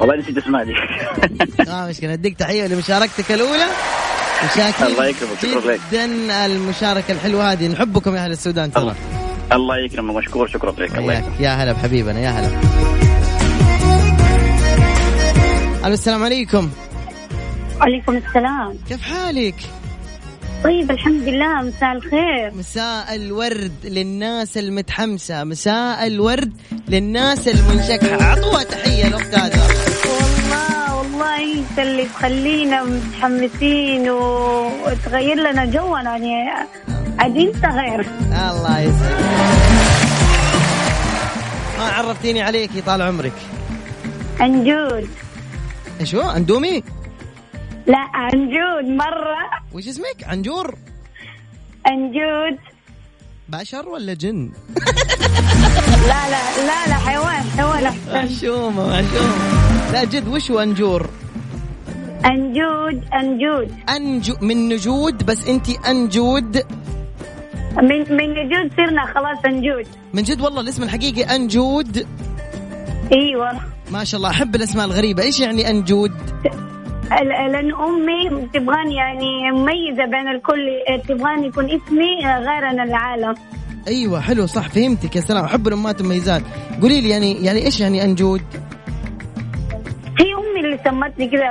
والله 0.00 0.16
نسيت 0.16 0.38
اسمها 0.38 0.64
دي. 0.64 0.72
آه 1.70 1.88
مشكلة. 1.88 2.12
أديك 2.12 2.36
تحية 2.36 2.66
لمشاركتك 2.66 3.32
الأولى. 3.32 3.66
وشاكر 4.44 4.86
الله 4.86 5.06
يكرمك، 5.06 5.38
شكرا 5.42 5.72
لك. 5.72 5.80
جدا 5.92 6.46
المشاركة 6.46 7.12
الحلوة 7.12 7.52
هذه. 7.52 7.68
نحبكم 7.68 8.14
يا 8.14 8.24
أهل 8.24 8.32
السودان. 8.32 8.72
ترى. 8.72 8.94
الله. 9.52 9.76
يكرمك. 9.78 10.14
مشكور. 10.16 10.48
شكرا 10.48 10.72
لك 10.72 10.98
الله. 10.98 11.14
يكرمك. 11.14 11.40
يا 11.40 11.50
هلا 11.50 11.72
بحبيبنا. 11.72 12.20
يا 12.20 12.30
هلا. 12.30 12.48
ألو 15.84 15.94
السلام 15.94 16.24
عليكم. 16.24 16.70
وعليكم 17.80 18.16
السلام. 18.16 18.74
كيف 18.88 19.02
حالك؟ 19.02 19.54
طيب 20.68 20.90
الحمد 20.90 21.22
لله 21.22 21.62
مساء 21.62 21.92
الخير. 21.92 22.54
مساء 22.54 23.14
الورد 23.14 23.72
للناس 23.84 24.58
المتحمسة 24.58 25.44
مساء 25.44 26.06
الورد 26.06 26.52
للناس 26.88 27.48
المنشكحة. 27.48 28.20
أعطوها 28.20 28.62
تحية 28.62 29.06
الأخت 29.06 29.34
هذا 29.34 29.62
والله 30.08 30.96
والله 30.96 31.54
إنت 31.54 31.78
اللي 31.78 32.04
تخلينا 32.04 32.84
متحمسين 32.84 34.10
وتغير 34.10 35.36
لنا 35.36 35.64
جونا 35.64 36.16
يعني 36.16 36.66
إنت 37.20 37.64
غير. 37.64 38.06
الله 38.50 38.80
يسعدك. 38.80 39.24
ما 41.78 41.84
عرفتيني 41.84 42.42
عليكي 42.42 42.80
طال 42.80 43.02
عمرك. 43.02 43.32
عن 44.40 44.64
جود 44.64 45.08
إيش 46.00 46.14
هو 46.14 46.30
أندومي؟ 46.30 46.82
لا 47.88 47.98
عن 48.14 48.50
جود 48.50 48.84
مرة. 48.96 49.38
وش 49.72 49.88
اسمك؟ 49.88 50.24
عنجور 50.24 50.74
عن 51.86 52.12
جود 52.12 52.58
بشر 53.48 53.88
ولا 53.88 54.14
جن؟ 54.14 54.50
لا 56.10 56.22
لا 56.30 56.42
لا 56.66 56.86
لا 56.88 56.94
حيوان 56.94 57.42
حيوان 57.56 57.84
أحسن. 57.86 58.24
محشومة 58.24 58.88
محشومة 58.88 59.92
لا 59.92 60.04
جد 60.04 60.28
وش 60.28 60.50
هو 60.50 60.60
أنجور؟ 60.60 61.10
عن 62.24 62.52
جود 62.52 63.04
عن 63.12 63.38
جود 63.38 63.74
أنجو 63.88 64.34
من 64.40 64.68
نجود 64.68 65.26
بس 65.26 65.48
أنت 65.48 65.86
أنجود. 65.86 66.62
من 67.76 67.98
من 68.16 68.48
جود 68.48 68.72
صرنا 68.76 69.04
خلاص 69.06 69.38
عن 69.44 69.62
جود 69.62 69.86
من 70.12 70.22
جد 70.22 70.40
والله 70.40 70.60
الاسم 70.60 70.82
الحقيقي 70.82 71.22
أنجود. 71.36 72.06
إيوه. 73.12 73.60
ما 73.90 74.04
شاء 74.04 74.18
الله 74.18 74.30
أحب 74.30 74.54
الأسماء 74.56 74.86
الغريبة. 74.86 75.22
إيش 75.22 75.40
يعني 75.40 75.70
أنجود؟ 75.70 76.12
لأن 77.10 77.74
أمي 77.74 78.48
تبغاني 78.54 78.94
يعني 78.94 79.50
مميزة 79.52 80.04
بين 80.04 80.28
الكل 80.28 80.68
تبغاني 81.08 81.46
يكون 81.46 81.64
اسمي 81.64 82.26
غير 82.26 82.64
عن 82.64 82.80
العالم. 82.80 83.34
أيوه 83.88 84.20
حلو 84.20 84.46
صح 84.46 84.68
فهمتك 84.68 85.16
يا 85.16 85.20
سلام. 85.20 85.44
أحب 85.44 85.68
الأمهات 85.68 86.00
المميزات 86.00 86.42
قولي 86.82 87.00
لي 87.00 87.08
يعني 87.08 87.44
يعني 87.44 87.64
إيش 87.66 87.80
يعني 87.80 88.04
أنجود؟ 88.04 88.42
هي 90.20 90.34
أمي 90.34 90.60
اللي 90.60 90.78
سمتني 90.84 91.28
كذا 91.28 91.44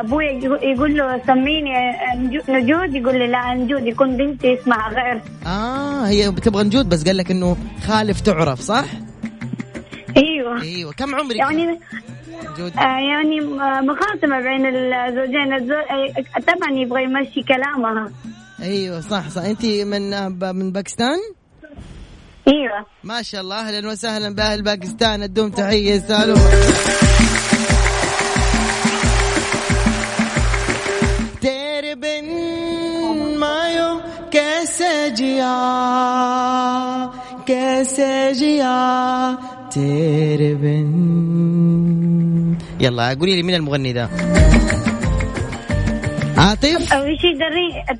أبوي 0.00 0.24
يقول 0.62 0.96
له 0.96 1.20
سميني 1.26 1.72
نجو- 2.16 2.42
نجود 2.52 2.94
يقول 2.94 3.18
لي 3.18 3.26
لا 3.26 3.54
نجود 3.54 3.86
يكون 3.86 4.16
بنتي 4.16 4.54
اسمها 4.60 4.88
غير. 4.88 5.20
آه 5.46 6.06
هي 6.06 6.30
بتبغى 6.30 6.64
نجود 6.64 6.88
بس 6.88 7.04
قال 7.04 7.16
لك 7.16 7.30
إنه 7.30 7.56
خالف 7.86 8.20
تعرف 8.20 8.60
صح؟ 8.60 8.84
أيوه. 10.16 10.62
أيوه 10.62 10.92
كم 10.92 11.14
عمرك؟ 11.14 11.36
يعني 11.36 11.78
آه، 12.28 13.00
يعني 13.10 13.40
آه، 13.40 13.80
مخاصمة 13.80 14.40
بين 14.40 14.66
الزوجين. 14.66 15.68
طبعا 16.46 16.70
يبغى 16.72 17.02
يمشي 17.04 17.42
كلامها. 17.42 18.10
أيوه 18.62 19.00
صح 19.00 19.28
صح. 19.28 19.42
أنت 19.42 19.64
من 19.66 20.12
آه، 20.12 20.28
من 20.52 20.72
باكستان؟ 20.72 21.18
أيوه. 22.48 22.86
ما 23.04 23.22
شاء 23.22 23.40
الله. 23.40 23.56
أهلا 23.68 23.88
وسهلا 23.90 24.34
بأهل 24.34 24.62
باكستان. 24.62 25.22
الدوم 25.22 25.50
تحية. 25.50 25.90
يسالون 25.94 26.40
تربن 31.40 32.28
مايو 33.38 34.00
كاسجيا 34.30 35.56
كاسجيا 37.46 39.36
تربن 39.70 40.92
يلا 42.80 43.14
قولي 43.14 43.36
لي 43.36 43.42
مين 43.42 43.54
المغني 43.54 43.92
ذا 43.92 44.10
عاطف؟ 46.36 46.92
اول 46.92 47.18
شيء 47.20 47.36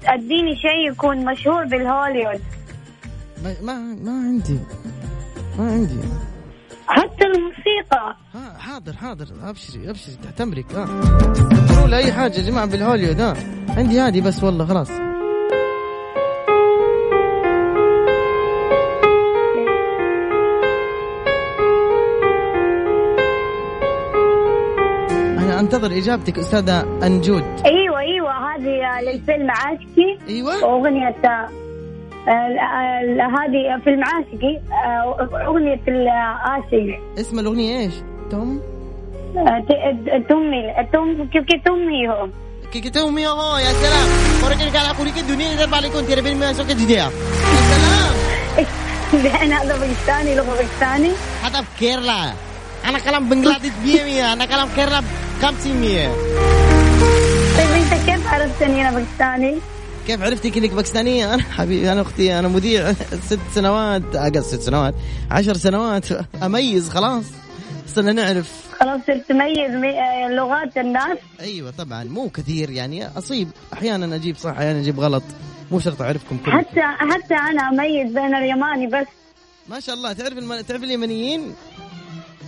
أديني 0.07 0.57
شيء 0.57 0.93
يكون 0.93 1.25
مشهور 1.25 1.65
بالهوليوود. 1.65 2.41
ما 3.45 3.55
ما, 3.63 3.75
ما 4.05 4.11
عندي 4.11 4.59
ما 5.59 5.65
عندي. 5.71 5.99
حتى 6.89 7.25
الموسيقى. 7.25 8.17
ها 8.35 8.59
حاضر 8.59 8.93
حاضر. 8.93 9.27
أبشري 9.43 9.91
أبشري. 9.91 10.17
تحت 10.25 10.41
أمرك 10.41 10.73
قولوا 10.73 11.89
لي 11.89 11.97
اي 11.97 12.13
حاجة 12.13 12.37
يا 12.37 12.43
جماعة 12.43 12.67
بالهوليوود 12.67 13.21
ها 13.21 13.37
عندي 13.69 14.01
هذه 14.01 14.21
بس 14.21 14.45
والله 14.45 14.67
خلاص. 14.67 14.91
أنا 25.57 25.65
أنتظر 25.65 25.99
إجابتك 25.99 26.39
أستاذة 26.39 26.81
أنجود. 27.07 27.43
أيوه 27.65 27.99
أيوه 28.01 28.31
هذه 28.55 29.01
للفيلم 29.03 29.51
عاشقي. 29.51 30.19
أيوه. 30.29 30.65
وأغنية 30.65 31.17
آه، 31.25 31.49
ال- 33.03 33.21
هذه 33.21 33.83
فيلم 33.85 34.05
عاشقي 34.05 34.61
آه، 34.87 35.29
أغنية 35.49 35.81
العاشق 35.89 36.99
اسم 37.19 37.39
الأغنية 37.39 37.79
إيش؟ 37.79 37.93
توم؟ 38.31 38.61
آه، 39.37 39.65
تومي 40.29 40.63
توم 40.93 41.29
كيف 41.33 41.45
كيف 41.45 41.65
تومي 41.65 42.09
هو؟ 42.09 42.29
كي 42.73 42.91
تومي 42.91 43.27
هو؟ 43.27 43.57
يا 43.57 43.73
سلام. 43.73 44.09
ورك 44.45 44.77
قال 44.77 44.87
أقول 44.97 45.07
لك 45.07 45.19
الدنيا 45.19 45.55
إذا 45.55 45.67
بالك 45.67 45.93
كنت 45.93 46.11
يا 46.11 46.21
بين 46.21 46.39
ما 46.39 46.53
سوك 46.53 46.67
جديا 46.67 47.11
لأن 49.13 49.53
هذا 49.53 49.79
باكستاني 49.79 50.35
لغة 50.35 50.57
باكستاني. 50.57 51.11
هذا 51.43 51.61
في 51.63 51.79
كيرلا. 51.79 52.33
أنا 52.85 52.99
كلام 52.99 53.29
بنغلاديش 53.29 53.73
100 53.85 54.33
أنا 54.33 54.47
كلام 54.47 54.69
كيرلا 54.77 55.01
500 55.43 56.09
طيب 57.57 57.71
انت 57.83 57.95
كيف 58.11 58.27
عرفتني 58.27 58.89
أنا 58.89 58.99
باكستاني؟ 58.99 59.59
كيف 60.07 60.23
عرفتي 60.23 60.59
إنك 60.59 60.71
باكستانية؟ 60.71 61.35
أنا 61.35 61.43
حبيبي 61.43 61.93
أنا 61.93 62.01
أختي 62.03 62.39
أنا 62.39 62.49
مذيع 62.49 62.93
ست 63.27 63.39
سنوات 63.55 64.03
أقل 64.15 64.45
ست 64.45 64.61
سنوات 64.61 64.95
عشر 65.31 65.57
سنوات. 65.57 66.05
أميز 66.43 66.89
خلاص. 66.89 67.25
صرنا 67.87 68.13
نعرف. 68.13 68.53
خلاص 68.81 69.01
صرت 69.07 69.29
تميز 69.29 69.71
مي- 69.71 70.01
آه، 70.01 70.29
لغات 70.29 70.77
الناس. 70.79 71.19
أيوه 71.41 71.71
طبعا. 71.79 72.05
مو 72.05 72.29
كثير 72.29 72.71
يعني 72.71 73.09
أصيب. 73.19 73.49
أحيانا 73.73 74.17
أجيب 74.17 74.37
صح 74.37 74.51
أحيانا 74.51 74.81
أجيب 74.81 75.01
غلط. 75.01 75.23
مو 75.71 75.81
شرط 75.81 76.03
أعرفكم 76.03 76.37
كلكم. 76.39 76.59
حتى 76.59 76.81
حتى 76.99 77.35
أنا 77.35 77.69
أميز 77.69 78.13
بين 78.13 78.35
اليماني 78.35 78.87
بس. 78.87 79.07
ما 79.69 79.81
شاء 79.81 79.95
الله. 79.95 80.13
تعرف 80.13 80.39
الم... 80.39 80.61
تعرف 80.61 80.83
اليمنيين؟ 80.83 81.55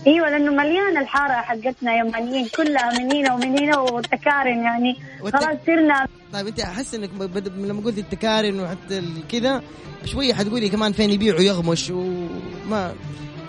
إيوه 0.09 0.31
لأنه 0.31 0.53
مليانه 0.53 1.01
الحارة 1.01 1.33
حقتنا 1.33 1.97
يمنيين 1.99 2.47
كلها 2.57 2.99
منينا 2.99 3.33
ومنينا 3.35 3.79
وتكارن 3.79 4.59
يعني. 4.63 4.97
خلاص 5.33 5.57
صرنا 5.67 6.07
طيب 6.33 6.47
أنت 6.47 6.61
أحس 6.61 6.95
إنك 6.95 7.11
بد- 7.11 7.59
لما 7.59 7.81
قلت 7.83 7.99
التكارن 7.99 8.61
وحتى 8.61 9.03
كذا 9.33 9.63
شوية 10.05 10.35
حتقولي 10.35 10.69
كمان 10.69 10.93
فين 10.93 11.11
يبيعوا 11.11 11.41
يغمش 11.41 11.91
وما 11.91 12.95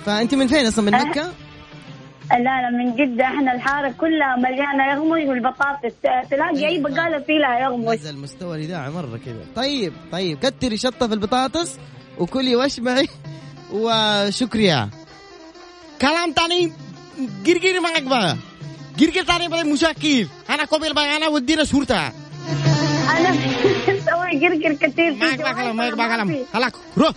فأنت 0.05 0.35
من 0.35 0.47
فين 0.47 0.65
أصلا 0.67 0.85
من 0.85 0.93
أه. 0.93 1.03
مكة؟ 1.05 1.31
لا 2.31 2.37
لا 2.37 2.69
من 2.77 2.95
جدة. 2.95 3.23
إحنا 3.25 3.53
الحارة 3.55 3.91
كلها 3.91 4.35
مليانة 4.35 4.91
يغمش 4.91 5.27
والبطاطس 5.29 5.93
تلاقي 6.31 6.67
أي 6.67 6.81
بقالة 6.81 7.19
في 7.19 7.31
لها 7.37 7.59
يغمش. 7.59 7.97
نزل 7.99 8.17
مستوى 8.17 8.55
الإذاعة 8.57 8.89
مرة 8.89 9.19
كذا. 9.25 9.45
طيب 9.55 9.93
طيب 10.11 10.39
كتري 10.39 10.77
شطة 10.77 11.07
في 11.07 11.13
البطاطس 11.13 11.77
وكلي 12.19 12.55
واشبعي 12.55 13.07
وشكريا. 13.73 14.89
كلام 16.01 16.31
تاني 16.33 16.71
جرجير 17.45 17.81
معك 17.81 18.03
بقى 18.03 18.37
جرجير 18.97 19.23
تاني 19.23 19.47
بقى 19.47 19.63
مشاكل 19.63 20.27
أنا 20.49 20.63
قبل 20.63 20.93
بقى 20.93 21.17
انا 21.17 21.27
ودينا 21.27 21.63
صورتها 21.63 22.13
أنا 23.17 23.31
مسوي 23.31 24.47
قرقر 24.47 24.73
كثير 24.73 25.13
في 25.13 25.19
معك 25.19 25.37
بقى 25.39 25.53
كلام 25.53 25.75
معك 25.75 25.93
بقى 25.93 26.07
كلام 26.07 26.45
هلاك 26.53 26.73
روح 26.97 27.11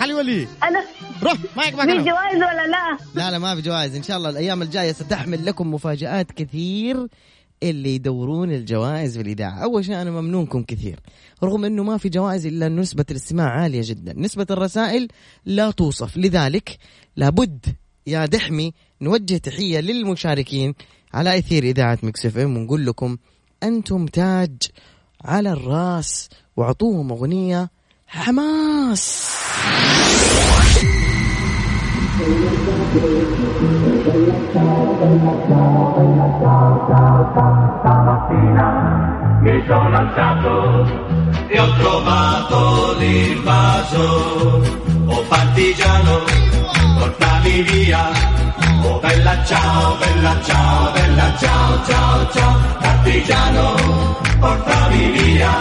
خلي 0.00 0.14
ولي 0.14 0.48
أنا 0.62 0.84
روح 1.22 1.34
معك 1.56 1.72
بقى 1.72 1.86
في 1.86 1.92
كلام 1.92 2.04
جوائز 2.04 2.36
ولا 2.36 2.66
لا؟ 2.66 2.98
لا 3.14 3.30
لا 3.30 3.38
ما 3.38 3.54
في 3.54 3.62
جوائز. 3.62 3.96
إن 3.96 4.02
شاء 4.02 4.16
الله 4.16 4.30
الأيام 4.30 4.62
الجاية 4.62 4.92
ستحمل 4.92 5.46
لكم 5.46 5.74
مفاجآت 5.74 6.32
كثير 6.32 7.06
اللي 7.62 7.94
يدورون 7.94 8.52
الجوائز 8.52 9.16
في 9.16 9.22
الإذاعة. 9.22 9.62
أول 9.62 9.84
شيء 9.84 10.02
أنا 10.02 10.10
ممنونكم 10.10 10.62
كثير. 10.62 11.00
رغم 11.44 11.64
إنه 11.64 11.82
ما 11.82 11.98
في 11.98 12.08
جوائز 12.08 12.46
إلا 12.46 12.68
نسبة 12.68 13.04
الاستماع 13.10 13.48
عالية 13.50 13.80
جدا. 13.84 14.14
نسبة 14.16 14.46
الرسائل 14.50 15.08
لا 15.46 15.70
توصف. 15.70 16.16
لذلك 16.16 16.78
لابد 17.16 17.66
يا 18.06 18.26
دحمي 18.26 18.72
نوجه 19.00 19.36
تحية 19.36 19.80
للمشاركين 19.80 20.74
على 21.14 21.38
إثير 21.38 21.62
إذاعة 21.62 21.98
Mix 22.02 22.26
FM 22.26 22.56
ونقول 22.56 22.86
لكم 22.86 23.16
أنتم 23.62 24.06
تاج 24.06 24.56
على 25.24 25.52
الرأس 25.52 26.28
واعطوهم 26.56 27.12
أغنية 27.12 27.70
حماس 28.06 29.32
Mi 39.42 39.64
sono 39.66 39.96
alzato 39.96 40.86
e 41.48 41.58
ho 41.58 41.72
trovato 41.78 42.96
l'invaso. 42.98 44.62
Oh 45.06 45.24
partigiano, 45.28 46.24
portami 47.02 47.62
via. 47.62 48.02
Oh 48.84 48.98
bella 49.00 49.34
ciao, 49.48 49.96
bella 50.02 50.34
ciao, 50.46 50.92
bella 50.96 51.28
ciao, 51.40 51.70
ciao, 51.88 52.30
ciao. 52.34 52.54
Partigiano, 52.84 53.66
portami 54.40 55.04
via. 55.16 55.54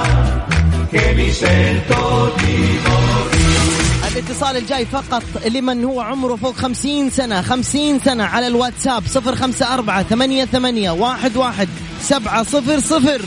Che 0.91 1.13
mi 1.17 1.29
sento 1.31 2.33
di 2.37 2.55
morire. 2.85 3.89
الاتصال 4.11 4.57
الجاي 4.57 4.85
فقط 4.85 5.23
لمن 5.45 5.85
هو 5.85 6.01
عمره 6.01 6.35
فوق 6.35 6.55
خمسين 6.55 7.09
سنة 7.09 7.41
خمسين 7.41 7.99
سنة 7.99 8.23
على 8.23 8.47
الواتساب 8.47 9.03
صفر 9.07 9.35
خمسة 9.35 9.73
أربعة 9.73 10.03
ثمانية 10.03 10.45
ثمانية 10.45 10.91
واحد 10.91 11.37
واحد 11.37 11.69
سبعة 12.01 12.43
صفر 12.43 12.79
صفر 12.79 13.21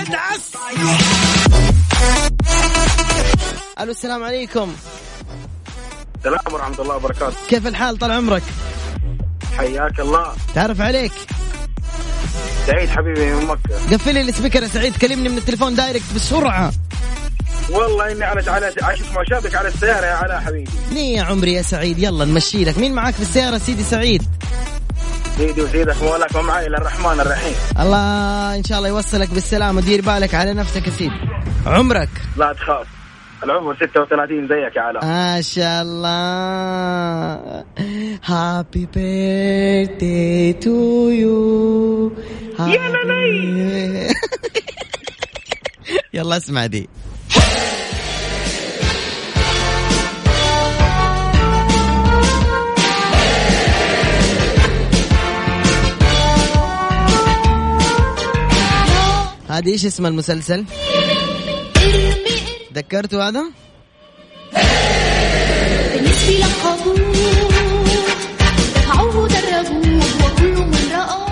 ادعس 0.00 0.50
ألو 3.84 3.92
السلام 3.92 4.24
عليكم. 4.24 4.72
السلام 6.18 6.54
ورحمة 6.54 6.80
الله 6.80 6.96
وبركاته. 6.96 7.36
كيف 7.48 7.66
الحال 7.66 7.98
طال 7.98 8.12
عمرك؟ 8.12 8.42
حياك 9.56 10.00
الله. 10.00 10.32
تعرف 10.54 10.80
عليك. 10.80 11.12
سعيد 12.66 12.88
حبيبي 12.88 13.34
من 13.34 13.46
مكة. 13.46 13.94
قفل 13.94 14.14
لي 14.14 14.20
ال 14.20 14.25
speaker 14.25 14.62
يا 14.62 14.68
سعيد 14.68 14.96
كلمني 14.96 15.28
من 15.28 15.38
التليفون 15.38 15.74
direct 15.74 16.14
بسرعة. 16.14 16.72
والله 17.70 18.12
إني 18.12 18.24
على 18.24 18.50
على 18.50 18.74
عايش 18.82 19.00
مع 19.00 19.22
شابك 19.30 19.54
على 19.54 19.68
السيارة 19.68 20.06
يا 20.06 20.14
علاء 20.14 20.40
حبيبي. 20.40 20.70
ليه 20.92 21.16
يا 21.16 21.22
عمري 21.22 21.52
يا 21.52 21.62
سعيد؟ 21.62 21.98
يلا 21.98 22.24
نمشي 22.24 22.64
لك. 22.64 22.78
مين 22.78 22.94
معاك 22.94 23.14
في 23.14 23.22
السيارة 23.22 23.58
سيدي 23.58 23.82
سعيد؟ 23.82 24.22
سيدي 25.36 25.62
وسيدك 25.62 26.02
مولاك 26.02 26.34
ومعاي 26.34 26.66
الرحمن 26.66 27.20
الرحيم. 27.20 27.54
الله 27.80 28.56
إن 28.56 28.64
شاء 28.64 28.78
الله 28.78 28.88
يوصلك 28.88 29.28
بالسلامة 29.28 29.80
دير 29.80 30.00
بالك 30.00 30.34
على 30.34 30.54
نفسك 30.54 30.86
يا 30.86 30.92
سيدي. 30.92 31.20
عمرك. 31.66 32.08
لا 32.36 32.52
تخاف. 32.52 32.86
العمر 33.44 33.76
36 33.76 34.48
زيك 34.48 34.76
يا 34.76 34.80
علاء. 34.80 35.04
ما 35.04 35.40
شاء 35.40 35.82
الله. 35.82 37.64
happy 38.24 38.88
birthday 38.94 40.52
to 40.52 41.08
you 41.08 42.12
يا 42.58 42.88
للي. 43.04 44.08
يلا 46.14 46.36
اسمع 46.36 46.66
دي. 46.66 46.88
هذه 59.48 59.70
إيش 59.72 59.86
اسم 59.86 60.06
المسلسل؟ 60.06 60.64
ذكرتوا 62.74 63.22
هذا؟ 63.28 63.44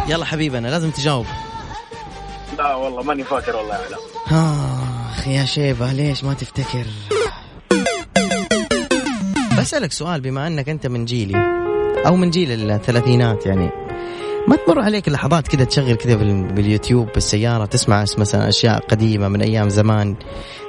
يلا 0.08 0.24
حبيبنا 0.24 0.68
لازم 0.68 0.90
تجاوب. 0.90 1.26
لا 2.58 2.74
والله 2.74 3.02
ماني 3.02 3.24
فاكر 3.24 3.56
والله 3.56 3.74
يا 3.74 3.80
علاء 3.80 4.00
آخ 5.12 5.28
يا 5.28 5.44
شيبة 5.44 5.92
ليش 5.92 6.24
ما 6.24 6.34
تفتكر؟ 6.34 6.86
بسألك 9.58 9.92
سؤال 9.92 10.20
بما 10.20 10.46
أنك 10.46 10.68
أنت 10.68 10.86
من 10.86 11.04
جيلي 11.04 11.36
أو 12.06 12.16
من 12.16 12.30
جيل 12.30 12.70
الثلاثينات 12.70 13.46
يعني. 13.46 13.81
ما 14.48 14.56
تمر 14.56 14.80
عليك 14.80 15.08
لحظات 15.08 15.48
كذا 15.48 15.64
تشغل 15.64 15.94
كذا 15.94 16.14
بال- 16.14 16.52
باليوتيوب 16.52 17.08
بالسيارة 17.14 17.64
تسمع 17.64 18.04
مثلا 18.18 18.48
أشياء 18.48 18.78
قديمة 18.88 19.28
من 19.28 19.42
أيام 19.42 19.68
زمان 19.68 20.14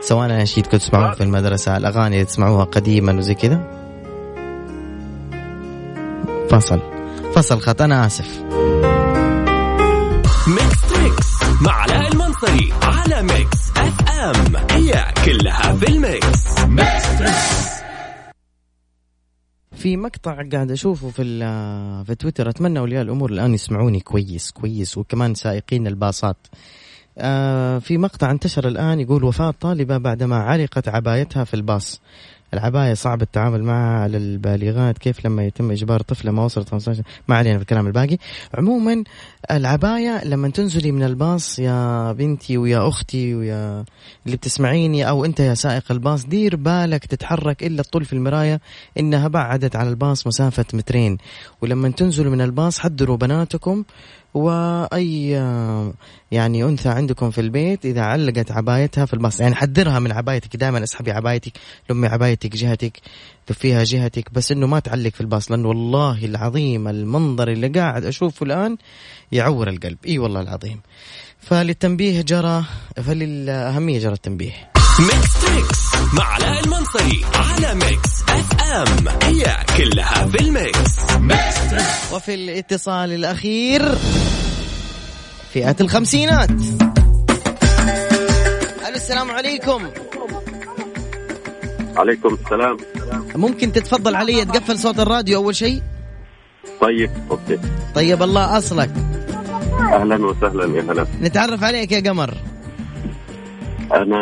سواء 0.01 0.25
أناشيد 0.25 0.65
كنت 0.67 0.75
تسمعوها 0.81 1.11
في 1.15 1.23
المدرسة 1.23 1.77
الأغاني 1.77 2.15
اللي 2.15 2.25
تسمعوها 2.25 2.63
قديما 2.63 3.13
وزي 3.17 3.33
كذا 3.33 3.61
فصل. 6.49 6.79
فصل 7.35 7.61
خط. 7.61 7.81
أنا 7.81 8.05
آسف. 8.05 8.43
Mix 10.47 10.81
Trix 10.93 11.27
مع 11.61 11.71
علاء 11.73 12.11
المنصري 12.11 12.73
على 12.83 13.21
Mix 13.23 13.59
FM. 13.77 14.55
هي 14.71 15.05
كلها 15.25 15.73
في 15.73 15.87
ال 15.87 16.01
mix. 16.01 16.59
Mix 16.67 17.17
Trix 17.19 17.82
في 19.75 19.97
مقطع 19.97 20.43
قاعد 20.51 20.71
أشوفه 20.71 21.09
في 21.09 21.23
في 22.05 22.15
تويتر 22.15 22.49
أتمنى 22.49 22.79
اولياء 22.79 23.01
الأمور 23.01 23.31
الآن 23.31 23.53
يسمعوني 23.53 23.99
كويس 23.99 24.51
كويس 24.51 24.97
وكمان 24.97 25.33
سائقين 25.33 25.87
الباصات. 25.87 26.37
آه 27.17 27.79
في 27.79 27.97
مقطع 27.97 28.31
انتشر 28.31 28.67
الآن 28.67 28.99
يقول 28.99 29.23
وفاة 29.23 29.51
طالبة 29.51 29.97
بعدما 29.97 30.35
علقت 30.35 30.87
عبايتها 30.87 31.43
في 31.43 31.53
الباص. 31.53 32.01
العباية 32.53 32.93
صعب 32.93 33.21
التعامل 33.21 33.63
معها 33.63 34.03
على 34.03 34.17
البالغات 34.17 34.97
كيف 34.97 35.25
لما 35.25 35.43
يتم 35.45 35.71
إجبار 35.71 36.01
طفلة 36.01 36.31
ما 36.31 36.43
وصلت 36.43 36.69
15 36.69 37.03
ما 37.27 37.35
علينا 37.35 37.57
بالكلام 37.57 37.87
الباقي. 37.87 38.17
عموما 38.53 39.03
العباية 39.51 40.23
لما 40.25 40.49
تنزلي 40.49 40.91
من 40.91 41.03
الباص 41.03 41.59
يا 41.59 42.11
بنتي 42.11 42.57
ويا 42.57 42.87
أختي 42.87 43.35
ويا 43.35 43.85
اللي 44.25 44.37
بتسمعيني 44.37 45.09
أو 45.09 45.25
أنت 45.25 45.39
يا 45.39 45.53
سائق 45.53 45.91
الباص 45.91 46.25
دير 46.25 46.55
بالك 46.55 47.05
تتحرك 47.05 47.63
إلا 47.63 47.83
تطل 47.83 48.05
في 48.05 48.13
المراية 48.13 48.61
إنها 48.99 49.27
بعدت 49.27 49.75
على 49.75 49.89
الباص 49.89 50.27
مسافة 50.27 50.65
مترين. 50.73 51.17
ولما 51.61 51.89
تنزلوا 51.89 52.31
من 52.31 52.41
الباص 52.41 52.79
حضروا 52.79 53.17
بناتكم 53.17 53.83
وأي 54.33 55.29
يعني 56.31 56.63
أنثى 56.63 56.89
عندكم 56.89 57.31
في 57.31 57.41
البيت 57.41 57.85
إذا 57.85 58.01
علقت 58.01 58.51
عبايتها 58.51 59.05
في 59.05 59.13
الباص 59.13 59.39
يعني 59.39 59.55
حذرها 59.55 59.99
من 59.99 60.11
عبايتك 60.11 60.55
دائما 60.55 60.83
اسحبي 60.83 61.11
عبايتك 61.11 61.51
لمي 61.89 62.07
عبايتك 62.07 62.55
جهتك 62.55 63.01
لفيها 63.49 63.83
جهتك 63.83 64.33
بس 64.33 64.51
إنه 64.51 64.67
ما 64.67 64.79
تعلق 64.79 65.13
في 65.13 65.21
الباص 65.21 65.51
لأنه 65.51 65.67
والله 65.67 66.25
العظيم 66.25 66.87
المنظر 66.87 67.47
اللي 67.47 67.67
قاعد 67.67 68.05
أشوفه 68.05 68.45
الآن 68.45 68.77
يعور 69.31 69.69
القلب. 69.69 69.97
إي 70.07 70.19
والله 70.19 70.41
العظيم. 70.41 70.81
فللتنبيه 71.39 72.21
جرى 72.21 72.63
فللأهمية 72.95 73.99
جرى 73.99 74.13
التنبيه. 74.13 74.71
ميكس 74.99 75.41
تريكس 75.41 75.95
مع 76.13 76.23
علاء 76.23 76.63
المنصري 76.63 77.25
على 77.35 77.75
Mix 77.75 78.21
FM. 78.29 79.07
هي 79.23 79.57
كلها 79.77 80.27
في 80.27 80.41
ال 80.41 80.55
mix. 80.55 81.11
Mix 81.19 81.57
وفي 82.13 82.33
الاتصال 82.33 83.11
الأخير. 83.11 83.95
فئة 85.53 85.75
الخمسينات. 85.81 86.49
ألو 88.87 88.95
السلام 88.95 89.31
عليكم. 89.31 89.81
عليكم 91.95 92.33
السلام. 92.33 92.77
ممكن 93.35 93.71
تتفضل 93.71 94.15
علي 94.15 94.45
تقفل 94.45 94.79
صوت 94.79 94.99
الراديو 94.99 95.39
أول 95.39 95.55
شيء؟ 95.55 95.81
طيب 96.81 97.11
okay. 97.31 97.59
طيب 97.95 98.23
الله 98.23 98.57
أصلك. 98.57 98.89
أهلا 99.93 100.25
وسهلا 100.25 100.77
يا 100.77 100.81
هلا. 100.81 101.07
نتعرف 101.21 101.63
عليك 101.63 101.91
يا 101.91 102.09
قمر. 102.09 102.33
أنا 103.93 104.19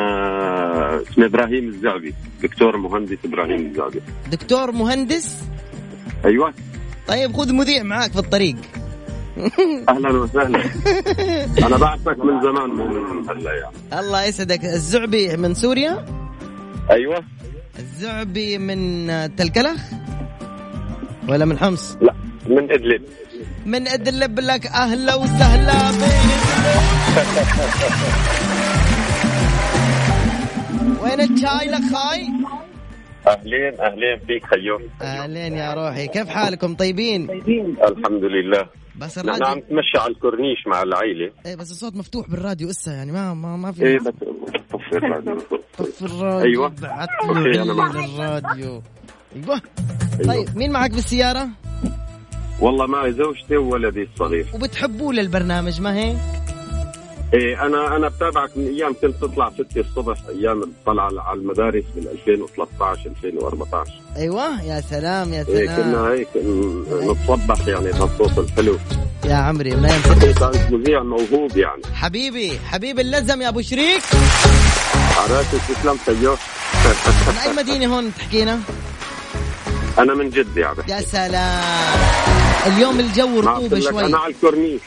اسمي 1.12 1.26
إبراهيم 1.26 1.68
الزعبي 1.68 2.14
دكتور 2.44 2.78
مهندس 2.78 3.18
إبراهيم 3.26 3.66
الزعبي. 3.66 4.02
دكتور 4.32 4.72
مهندس؟ 4.72 5.38
أيوه. 6.26 6.54
طيب 7.08 7.38
خذ 7.38 7.54
مذيع 7.54 7.84
معاك 7.84 8.12
في 8.12 8.20
الطريق. 8.20 8.56
أهلا 9.90 10.10
وسهلا. 10.10 10.60
أنا 11.68 11.78
بعرفك 11.78 12.20
من 12.20 12.42
زمان. 12.42 12.70
من 12.70 13.46
يعني 13.46 14.00
الله 14.00 14.24
يسعدك. 14.24 14.66
الزعبي 14.66 15.38
من 15.38 15.54
سوريا؟ 15.54 16.06
أيوه. 16.92 17.24
الزعبي 17.80 18.58
من 18.58 19.10
تلكلخ 19.36 19.82
ولا 21.30 21.46
من 21.46 21.58
حمص؟ 21.58 21.98
لا 22.02 22.14
من 22.48 22.72
إدلب. 22.72 23.02
من 23.66 23.88
إدلب 23.88 24.40
لك 24.40 24.68
أهلا 24.68 25.16
وسهلا 25.16 25.92
وين 31.04 31.22
الشاي 31.22 31.68
لك 31.68 31.82
خاي؟ 31.94 32.28
أهلين 33.28 33.80
أهلين 33.82 34.20
فيك 34.28 34.46
خيو 34.46 34.80
أهلين 35.02 35.54
يا 35.54 35.74
روحي. 35.74 36.08
كيف 36.08 36.28
حالكم 36.30 36.76
طيبين؟ 36.76 37.30
الحمد 37.88 38.24
لله. 38.24 38.66
بس 39.02 39.18
الراديو 39.18 39.46
عم 39.46 39.58
نتمشى 39.58 39.98
على 39.98 40.14
الكورنيش 40.14 40.68
مع 40.68 40.84
العائله 40.84 41.32
إيه 41.46 41.56
بس 41.56 41.72
الصوت 41.72 41.96
مفتوح 41.96 42.30
بالراديو 42.30 42.70
إسا 42.70 42.92
يعني 42.92 43.12
ما 43.12 43.34
ما, 43.34 43.58
ما 43.58 43.72
في 43.72 43.86
إيه 43.86 44.00
بس 44.00 44.14
طفي 44.72 44.98
الراديو. 44.98 45.38
طف 45.78 46.04
الراديو 46.04 46.40
أيوه. 46.50 46.68
بعت 46.82 47.10
الراديو 47.30 48.82
أيوه. 49.36 49.62
طيب 50.28 50.58
مين 50.58 50.72
معك 50.72 50.92
بالسيارة؟ 50.92 51.50
والله 52.62 52.86
معي 52.88 53.12
زوجتي 53.12 53.58
وولدي 53.58 54.04
الصغير. 54.04 54.46
وبتحبوا 54.54 55.14
للبرنامج 55.14 55.82
ما 55.82 55.96
هيك؟ 55.96 56.18
إيه 57.34 57.66
أنا 57.66 57.96
أنا 57.96 58.08
بتابعك 58.08 58.50
من 58.58 58.68
أيام 58.68 58.94
كنت 59.02 59.16
تطلع 59.22 59.52
6 59.58 59.66
الصبح 59.82 60.18
أيام 60.30 60.64
الطلعة 60.64 61.10
على 61.22 61.40
المدارس 61.40 61.84
من 61.96 62.08
2013 62.08 63.00
2014 63.24 63.92
أيوه 64.18 64.64
يا 64.64 64.82
سلام 64.82 65.34
يا 65.34 65.46
إيه 65.50 65.66
سلام. 65.68 65.76
كنا 65.92 66.08
هيك 66.12 66.28
ن- 66.36 67.12
نتصبح 67.12 67.68
يعني 67.68 67.92
بالصوت 67.92 68.38
الحلو. 68.38 68.78
يا 69.26 69.36
عمري 69.36 69.76
ما 69.76 69.88
ينفع. 69.96 70.26
إيه 70.28 70.34
كان 70.34 70.74
مذيع 70.80 71.04
موهوب 71.04 71.58
يعني. 71.58 71.82
حبيبي 71.94 72.60
حبيبي 72.66 73.02
اللزم 73.02 73.42
يا 73.42 73.50
أبو 73.50 73.62
شريك. 73.62 74.02
عرفت 75.18 75.56
تسلم 75.72 75.98
خيو 76.06 76.32
من 77.28 77.36
أي 77.46 77.54
مدينة 77.58 77.96
هون 77.96 78.12
تحكينا؟ 78.16 78.60
أنا 80.00 80.14
من 80.14 80.30
جدة 80.30 80.62
يعني 80.62 80.78
يا 80.90 81.02
سلام. 81.02 82.00
اليوم 82.68 83.00
الجو 83.00 83.40
رطوبة 83.40 83.80
شوي. 83.80 84.06
أنا 84.06 84.18
على 84.18 84.34
الكورنيش. 84.34 84.82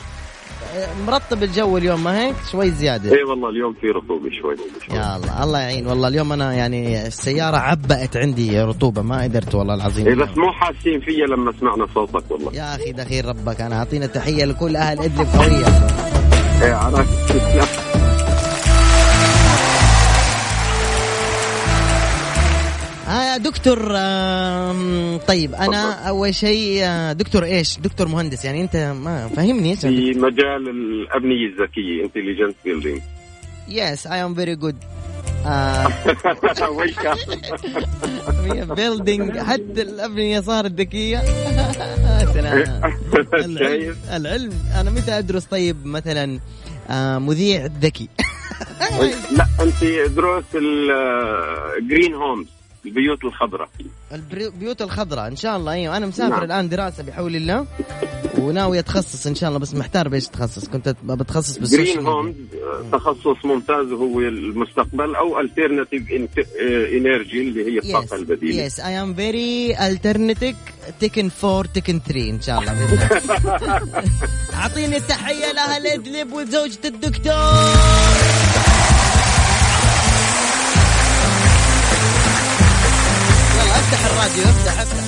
مرطب 1.06 1.42
الجو 1.42 1.78
اليوم 1.78 2.04
ما 2.04 2.20
هيك؟ 2.20 2.34
شوي 2.52 2.70
زيادة. 2.70 3.12
إيه 3.12 3.24
والله 3.24 3.48
اليوم 3.48 3.74
في 3.80 3.86
رطوبة 3.86 4.30
شوي. 4.42 4.56
يا 4.96 5.16
الله 5.16 5.44
الله 5.44 5.58
يعين. 5.58 5.86
والله 5.86 6.08
اليوم 6.08 6.32
أنا 6.32 6.54
يعني 6.54 7.06
السيارة 7.06 7.56
عبأت 7.56 8.16
عندي 8.16 8.60
رطوبة 8.60 9.02
ما 9.02 9.22
قدرت 9.22 9.54
والله 9.54 9.74
العظيم. 9.74 10.06
إيه 10.06 10.14
بس 10.14 10.38
مو 10.38 10.52
حاسين 10.52 11.00
فيا 11.00 11.26
لما 11.26 11.52
سمعنا 11.60 11.86
صوتك 11.94 12.30
والله. 12.30 12.54
يا 12.54 12.74
أخي 12.74 12.92
دخيل 12.92 13.24
ربك 13.24 13.60
أنا 13.60 13.78
أعطينا 13.78 14.06
تحيه 14.06 14.44
لكل 14.44 14.76
أهل 14.76 14.98
إدلب 14.98 15.28
قويه 15.38 15.66
إيه 16.62 16.74
عرفت. 16.74 17.83
آه 23.14 23.36
دكتور 23.36 23.92
آم، 23.96 25.18
طيب 25.28 25.54
أنا 25.54 25.92
أول 26.08 26.34
شيء 26.34 26.80
آه، 26.84 27.12
دكتور 27.12 27.44
إيش؟ 27.44 27.78
دكتور 27.78 28.08
مهندس 28.08 28.44
يعني 28.44 28.60
أنت 28.62 28.76
ما 28.76 29.28
فهمني. 29.28 29.70
إيش 29.70 29.80
في 29.80 30.10
مجال 30.18 30.68
الابنيه 30.68 31.46
الذكية 31.46 32.04
intelligent 32.04 32.56
building 32.64 33.00
yes 33.68 34.06
I 34.06 34.24
am 34.24 34.34
very 34.34 34.56
good 34.56 34.76
building 38.76 39.38
حتى 39.38 39.82
الابنيه 39.82 40.40
صارت 40.40 40.70
ذكية. 40.72 41.18
سلام. 42.34 42.80
العلم, 43.34 43.96
العلم. 44.12 44.52
أنا 44.80 44.90
متى 44.90 45.18
أدرس؟ 45.18 45.44
طيب 45.44 45.86
مثلا 45.86 46.38
آه، 46.90 47.18
مذيع 47.18 47.68
ذكي. 47.80 48.08
لا 49.36 49.46
أنت 49.60 49.84
دروس 50.16 50.44
ال 50.54 50.81
green 50.81 52.14
homes 52.14 52.46
البيوت 52.86 53.24
الخضراء 53.24 53.68
البيوت 54.12 54.82
الخضراء 54.82 55.28
إن 55.28 55.36
شاء 55.36 55.56
الله 55.56 55.72
أيوه 55.72 55.96
أنا 55.96 56.06
مسافر 56.06 56.30
نعم. 56.30 56.44
الآن 56.44 56.68
دراسة 56.68 57.02
بحول 57.02 57.36
الله 57.36 57.66
وناوي 58.38 58.78
أتخصص 58.78 59.26
إن 59.26 59.34
شاء 59.34 59.48
الله 59.48 59.58
بس 59.60 59.74
محتار 59.74 60.08
بإيش 60.08 60.28
اتخصص 60.28 60.68
كنت 60.68 60.94
بتخصص 61.04 61.58
بال 61.58 61.65
social 61.65 61.86
green. 61.94 62.06
homes 62.06 62.34
تخصص 62.92 63.44
ممتاز 63.44 63.92
هو 63.92 64.20
المستقبل 64.20 65.14
أو 65.14 65.40
alternative 65.40 66.02
energy 66.96 67.40
اللي 67.40 67.72
هي 67.72 67.78
الطاقة 67.78 68.16
البديلة 68.16 68.62
yes 68.62 68.80
اي 68.80 69.02
ام 69.02 69.14
فيري 69.14 69.76
الترنتيك 69.86 70.56
تكن 71.00 71.30
4 71.44 71.62
تكن 71.72 72.00
3 72.08 72.30
إن 72.30 72.40
شاء 72.40 72.60
الله 72.60 72.72
بإذن 72.72 73.08
الله. 73.56 73.80
أعطيني 74.54 74.96
التحية 74.96 75.52
لأهل 75.52 75.86
إدلب 75.86 76.32
وزوجة 76.32 76.78
الدكتور 76.84 78.73
الراديو 84.14 84.44
افتح 84.44 84.80
افتح 84.80 85.04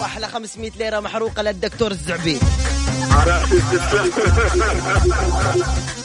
واحلى 0.00 0.28
500 0.28 0.70
ليرة 0.78 1.00
محروقة 1.00 1.42
للدكتور 1.42 1.90
الزعبي. 1.90 2.38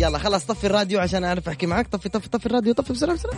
يلا 0.00 0.18
خلاص 0.18 0.44
طفي 0.44 0.66
الراديو 0.66 1.00
عشان 1.00 1.24
أعرف 1.24 1.48
أحكي 1.48 1.66
معك. 1.66 1.86
طفي 1.88 2.08
طفي 2.08 2.28
طفي 2.28 2.46
الراديو 2.46 2.72
طفي 2.72 2.92
بسرعة 2.92 3.14
بسرعة. 3.14 3.34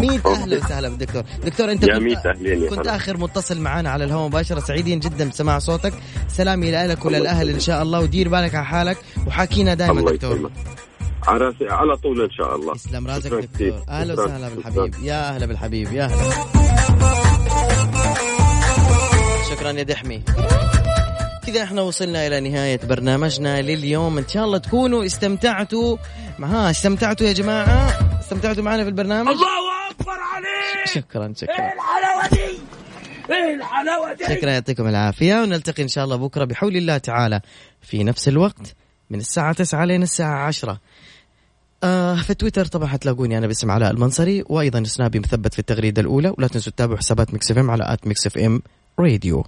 ميت. 0.00 0.26
أهلا 0.26 0.56
وسهلا 0.56 0.88
بالدكتور 0.88 1.22
دكتور 1.44 1.72
أنت 1.72 1.82
يا 1.82 1.98
كنت, 1.98 2.74
كنت. 2.74 2.86
آخر 2.86 3.16
متصل 3.16 3.60
معنا 3.60 3.90
على 3.90 4.04
الهواء 4.04 4.28
مباشرة 4.28 4.60
سعيدين 4.60 5.00
جدا 5.00 5.28
بسماع 5.28 5.58
صوتك. 5.58 5.92
سلامي 6.28 6.70
لك 6.70 7.04
وللأهل 7.04 7.48
إن 7.50 7.60
شاء 7.60 7.82
الله 7.82 8.00
ودير 8.00 8.28
بالك 8.28 8.54
على 8.54 8.66
حالك. 8.66 8.98
وحاكينا 9.26 9.74
دائما 9.74 10.00
دكتور. 10.10 10.32
يسلمك. 10.32 10.50
على 11.26 11.54
على 11.62 11.96
طول 11.96 12.22
إن 12.22 12.30
شاء 12.30 12.56
الله. 12.56 12.74
يسلم 12.74 13.06
راسك. 13.06 13.32
دكتور. 13.32 13.82
أهلا. 13.88 14.22
وسهلا. 14.22 14.48
بالحبيب. 14.48 14.94
يا 15.02 15.34
أهلا 15.34 15.46
بالحبيب 15.46 15.92
يا 15.92 16.04
أهلا. 16.04 16.30
شكرا 19.50 19.70
يا 19.70 19.82
دحمي. 19.82 20.22
كذا 21.46 21.62
إحنا 21.62 21.82
وصلنا 21.82 22.26
إلى 22.26 22.40
نهاية 22.40 22.80
برنامجنا 22.84 23.62
لليوم. 23.62 24.18
إن 24.18 24.28
شاء 24.28 24.44
الله 24.44 24.58
تكونوا 24.58 25.06
استمتعتوا 25.06 25.96
ها 26.40 26.70
استمتعتوا 26.70 27.26
يا 27.26 27.32
جماعة؟ 27.32 27.88
استمتعتوا 28.20 28.62
معنا 28.62 28.82
في 28.82 28.88
البرنامج؟ 28.88 29.28
الله 29.32 29.90
أكبر 29.90 30.12
عليك! 30.34 30.86
شكرا 30.96 31.32
شكرا. 31.36 31.54
إيه 31.54 31.72
الحلاوة 31.72 32.28
دي؟ 32.32 32.58
إيه 33.34 33.54
الحلاوة 33.54 34.12
دي؟ 34.12 34.24
شكرا 34.24 34.50
يعطيكم 34.50 34.88
العافية. 34.88 35.34
ونلتقي 35.42 35.82
إن 35.82 35.88
شاء 35.88 36.04
الله 36.04 36.16
بكرة 36.16 36.44
بحول 36.44 36.76
الله 36.76 36.98
تعالى 36.98 37.40
في 37.82 38.04
نفس 38.04 38.28
الوقت 38.28 38.74
من 39.10 39.18
الساعة 39.18 39.52
9 39.52 39.84
لين 39.84 40.02
الساعة 40.02 40.46
10 40.46 40.80
آه 41.84 42.14
في 42.14 42.34
تويتر 42.34 42.64
طبعا 42.64 42.88
حتلاقوني 42.88 43.38
أنا 43.38 43.46
باسم 43.46 43.70
علاء 43.70 43.90
المنصري 43.90 44.44
وأيضا 44.46 44.84
سنابي 44.84 45.18
مثبت 45.18 45.52
في 45.52 45.58
التغريدة 45.58 46.02
الأولى. 46.02 46.34
ولا 46.38 46.46
تنسوا 46.46 46.72
تتابعوا 46.72 46.98
حسابات 46.98 47.32
ميكس 47.32 47.50
إف 47.50 47.58
إم 47.58 47.70
على 47.70 47.92
آت 47.92 48.06
ميكس 48.06 48.26
إف 48.26 48.38
إم 48.38 48.62
راديو. 48.98 49.44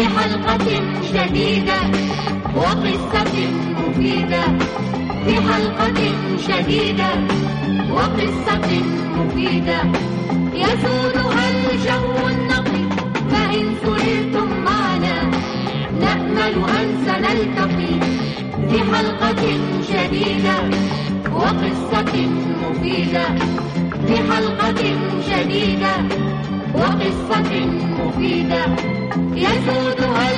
في 0.00 0.08
حلقة 0.08 0.58
جديدة 1.14 1.78
وقصة 2.56 3.34
مفيدة. 3.76 4.42
في 5.24 5.34
حلقة 5.34 6.00
جديدة 6.48 7.10
وقصة 7.92 8.68
مفيدة. 9.16 9.80
يسودها 10.54 11.50
الجو 11.50 12.28
النقي 12.28 12.82
فإن 13.30 13.74
سررتم 13.82 14.48
معنا 14.64 15.30
نأمل 16.00 16.54
أن 16.78 16.88
سنلتقي. 17.06 17.94
في 18.70 18.94
حلقة 18.94 19.42
جديدة 19.92 20.56
وقصة 21.34 22.28
مفيدة. 22.62 23.26
في 24.10 24.16
حلقة 24.32 24.70
جديدة 25.28 25.92
وقصة 26.74 27.66
مفيدة 27.98 28.64
يسودها 29.34 30.30